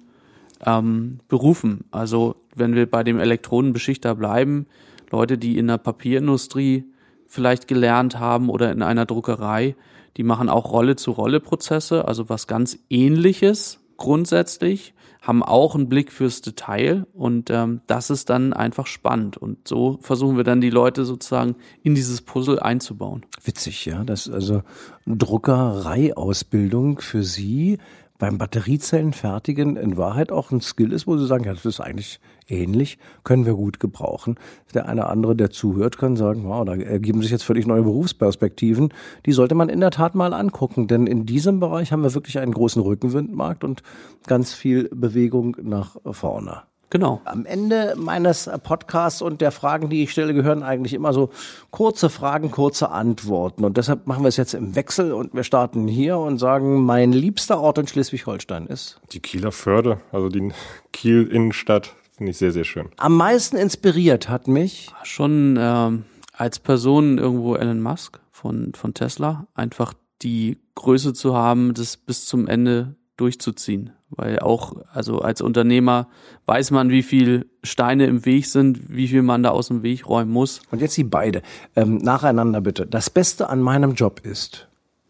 ähm, 0.66 1.20
Berufen. 1.28 1.86
Also 1.92 2.38
wenn 2.56 2.74
wir 2.74 2.90
bei 2.90 3.04
dem 3.04 3.20
Elektronenbeschichter 3.20 4.16
bleiben, 4.16 4.66
Leute, 5.12 5.38
die 5.38 5.60
in 5.60 5.68
der 5.68 5.78
Papierindustrie 5.78 6.86
vielleicht 7.28 7.68
gelernt 7.68 8.18
haben 8.18 8.50
oder 8.50 8.72
in 8.72 8.82
einer 8.82 9.06
Druckerei, 9.06 9.76
die 10.18 10.24
machen 10.24 10.50
auch 10.50 10.72
Rolle-zu-Rolle-Prozesse, 10.72 12.08
also 12.08 12.30
was 12.30 12.48
ganz 12.48 12.80
ähnliches 12.90 13.80
grundsätzlich, 13.98 14.96
haben 15.24 15.42
auch 15.42 15.74
einen 15.74 15.88
Blick 15.88 16.12
fürs 16.12 16.42
Detail 16.42 17.08
und 17.14 17.50
ähm, 17.50 17.80
das 17.88 18.10
ist 18.10 18.30
dann 18.30 18.52
einfach 18.52 18.88
spannend. 18.88 19.38
Und 19.38 19.68
so 19.68 19.98
versuchen 20.02 20.36
wir 20.36 20.44
dann 20.44 20.60
die 20.60 20.70
Leute 20.70 21.06
sozusagen 21.06 21.56
in 21.82 21.96
dieses 21.96 22.22
Puzzle 22.22 22.60
einzubauen. 22.60 23.26
Witzig, 23.44 23.86
ja. 23.86 24.04
Das 24.04 24.28
ist 24.28 24.34
also 24.34 24.64
Druckereiausbildung 25.08 27.00
für 27.00 27.24
Sie 27.24 27.80
beim 28.24 28.38
Batteriezellen 28.38 29.12
fertigen 29.12 29.76
in 29.76 29.98
Wahrheit 29.98 30.32
auch 30.32 30.50
ein 30.50 30.62
Skill 30.62 30.94
ist, 30.94 31.08
wo 31.08 31.18
Sie 31.18 31.28
sagen, 31.28 31.44
ja, 31.44 31.54
das 31.54 31.66
ist 31.66 31.82
eigentlich 31.82 32.22
ähnlich, 32.48 32.98
können 33.26 33.46
wir 33.46 33.54
gut 33.54 33.82
gebrauchen. 33.82 34.38
Der 34.74 34.88
eine 34.88 35.08
andere, 35.08 35.36
der 35.36 35.50
zuhört, 35.50 35.98
kann 35.98 36.16
sagen, 36.16 36.46
wow, 36.46 36.64
da 36.64 36.74
ergeben 36.74 37.22
sich 37.22 37.32
jetzt 37.32 37.44
völlig 37.44 37.68
neue 37.68 37.84
Berufsperspektiven. 37.84 38.94
Die 39.26 39.34
sollte 39.34 39.56
man 39.56 39.68
in 39.68 39.82
der 39.82 39.92
Tat 39.92 40.16
mal 40.16 40.34
angucken, 40.34 40.88
denn 40.88 41.06
in 41.06 41.26
diesem 41.26 41.60
Bereich 41.60 41.92
haben 41.92 42.04
wir 42.04 42.14
wirklich 42.14 42.40
einen 42.40 42.54
großen 42.54 42.82
Rückenwindmarkt 42.82 43.66
und 43.66 43.84
ganz 44.26 44.54
viel 44.54 44.88
Bewegung 44.94 45.58
nach 45.62 45.98
vorne. 46.10 46.62
Genau. 46.90 47.22
Am 47.26 47.46
Ende 47.46 47.96
meines 47.98 48.50
Podcasts 48.64 49.22
und 49.22 49.42
der 49.42 49.52
Fragen, 49.52 49.90
die 49.90 50.04
ich 50.04 50.12
stelle, 50.12 50.34
gehören 50.34 50.62
eigentlich 50.62 50.94
immer 50.94 51.12
so 51.12 51.32
kurze 51.72 52.10
Fragen, 52.10 52.52
kurze 52.52 52.92
Antworten. 52.92 53.66
Und 53.66 53.78
deshalb 53.78 54.06
machen 54.06 54.24
wir 54.24 54.28
es 54.28 54.38
jetzt 54.38 54.54
im 54.54 54.76
Wechsel 54.76 55.12
und 55.12 55.34
wir 55.34 55.44
starten 55.44 55.88
hier 55.88 56.20
und 56.20 56.38
sagen, 56.38 56.84
mein 56.86 57.12
liebster 57.12 57.60
Ort 57.60 57.80
in 57.80 57.88
Schleswig-Holstein 57.88 58.68
ist? 58.68 59.02
Die 59.12 59.20
Kieler 59.20 59.52
Förde, 59.52 60.02
also 60.12 60.30
die 60.30 60.52
Kiel-Innenstadt, 60.92 61.96
finde 62.16 62.32
ich 62.32 62.38
sehr, 62.38 62.52
sehr 62.52 62.64
schön. 62.64 62.90
Am 62.98 63.18
meisten 63.18 63.58
inspiriert 63.58 64.30
hat 64.30 64.48
mich? 64.48 64.92
Schon 65.02 65.58
ähm, 65.60 66.06
als 66.32 66.60
Person 66.60 67.18
irgendwo 67.18 67.56
Elon 67.56 67.82
Musk 67.82 68.20
von, 68.30 68.74
von 68.76 68.94
Tesla. 68.94 69.48
Einfach 69.56 69.94
die 70.22 70.60
Größe 70.76 71.14
zu 71.14 71.36
haben, 71.36 71.74
das 71.74 71.98
bis 71.98 72.26
zum 72.26 72.48
Ende 72.48 72.96
durchzuziehen. 73.24 73.92
Weil 74.10 74.40
auch, 74.40 74.76
also 74.94 75.20
als 75.20 75.42
Unternehmer 75.42 76.08
weiß 76.46 76.72
man, 76.72 76.90
wie 76.90 77.02
viel 77.02 77.48
Steine 77.64 78.06
im 78.06 78.26
Weg 78.26 78.46
sind, 78.46 78.96
wie 78.96 79.08
viel 79.08 79.24
man 79.24 79.42
da 79.42 79.50
aus 79.50 79.70
dem 79.70 79.82
Weg 79.82 80.08
räumen 80.08 80.32
muss. 80.32 80.62
Und 80.70 80.82
jetzt 80.82 80.94
Sie 80.94 81.04
beide, 81.04 81.42
ähm, 81.76 81.98
nacheinander 81.98 82.62
bitte. 82.62 82.86
Das 82.86 83.10
Beste 83.10 83.50
an 83.50 83.62
meinem 83.62 83.96
Job 83.96 84.22
ist? 84.24 84.68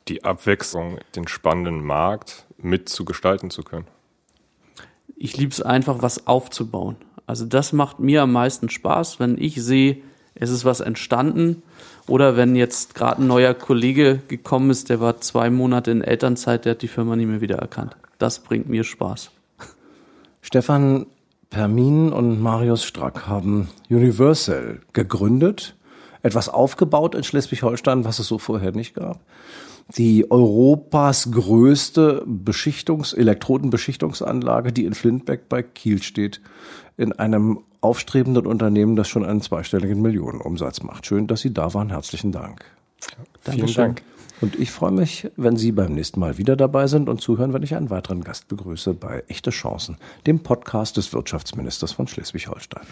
Die 0.08 0.24
Abwechslung, 0.24 1.00
den 1.16 1.28
spannenden 1.28 1.84
Markt 1.84 2.46
mit 2.58 2.88
zu 2.88 3.04
gestalten 3.04 3.50
zu 3.50 3.64
können. 3.64 3.88
Ich 5.16 5.36
liebe 5.38 5.52
es 5.52 5.62
einfach, 5.62 6.02
was 6.02 6.28
aufzubauen. 6.28 6.96
Also 7.26 7.46
das 7.46 7.74
macht 7.74 8.00
mir 8.00 8.22
am 8.22 8.32
meisten 8.32 8.70
Spaß, 8.70 9.20
wenn 9.20 9.38
ich 9.38 9.62
sehe, 9.62 9.98
es 10.36 10.50
ist 10.50 10.66
was 10.66 10.80
entstanden. 10.80 11.64
Oder 12.08 12.36
wenn 12.36 12.56
jetzt 12.56 12.96
gerade 12.96 13.22
ein 13.22 13.28
neuer 13.28 13.54
Kollege 13.54 14.22
gekommen 14.28 14.70
ist, 14.70 14.90
der 14.90 15.00
war 15.00 15.22
zwei 15.22 15.50
Monate 15.50 15.92
in 15.92 16.02
Elternzeit, 16.02 16.66
der 16.66 16.72
hat 16.72 16.82
die 16.82 16.88
Firma 16.88 17.16
nie 17.16 17.26
mehr 17.26 17.42
wiedererkannt. 17.42 17.96
Das 18.20 18.40
bringt 18.40 18.70
mir 18.70 18.84
Spaß. 18.84 19.32
Stefan 20.42 21.06
Permin 21.50 22.12
und 22.12 22.42
Marius 22.42 22.84
Strack 22.84 23.28
haben 23.28 23.70
Universal 23.90 24.82
gegründet, 24.92 25.76
etwas 26.22 26.50
aufgebaut 26.50 27.16
in 27.16 27.24
Schleswig-Holstein, 27.24 28.06
was 28.06 28.20
es 28.20 28.28
so 28.28 28.40
vorher 28.40 28.72
nicht 28.72 28.96
gab. 28.96 29.20
Die 29.98 30.32
Europas 30.32 31.32
größte 31.32 32.24
Beschichtungs-, 32.26 33.14
Elektrodenbeschichtungsanlage, 33.14 34.72
die 34.72 34.86
in 34.86 34.94
Flintbeck 34.94 35.48
bei 35.48 35.62
Kiel 35.62 36.02
steht, 36.02 36.42
in 36.98 37.14
einem 37.14 37.60
aufstrebenden 37.84 38.48
Unternehmen, 38.48 38.96
das 38.96 39.10
schon 39.10 39.26
einen 39.26 39.42
zweistelligen 39.42 40.02
Millionenumsatz 40.02 40.84
macht. 40.84 41.06
Schön, 41.06 41.28
dass 41.28 41.42
Sie 41.42 41.54
da 41.54 41.74
waren. 41.74 41.90
Herzlichen 41.90 42.32
Dank. 42.32 42.64
Ja, 43.46 43.54
vielen 43.54 43.74
Dank. 43.74 44.02
Und 44.42 44.60
ich 44.60 44.72
freue 44.72 44.92
mich, 44.92 45.30
wenn 45.38 45.56
Sie 45.56 45.72
beim 45.72 45.94
nächsten 45.94 46.20
Mal 46.20 46.38
wieder 46.38 46.56
dabei 46.56 46.88
sind 46.88 47.08
und 47.08 47.22
zuhören, 47.22 47.54
wenn 47.54 47.64
ich 47.64 47.76
einen 47.76 47.90
weiteren 47.90 48.24
Gast 48.24 48.48
begrüße 48.48 48.94
bei 48.94 49.24
Echte 49.28 49.52
Chancen, 49.52 49.98
dem 50.26 50.40
Podcast 50.40 50.98
des 50.98 51.14
Wirtschaftsministers 51.14 51.94
von 51.94 52.08
Schleswig-Holstein. 52.08 52.84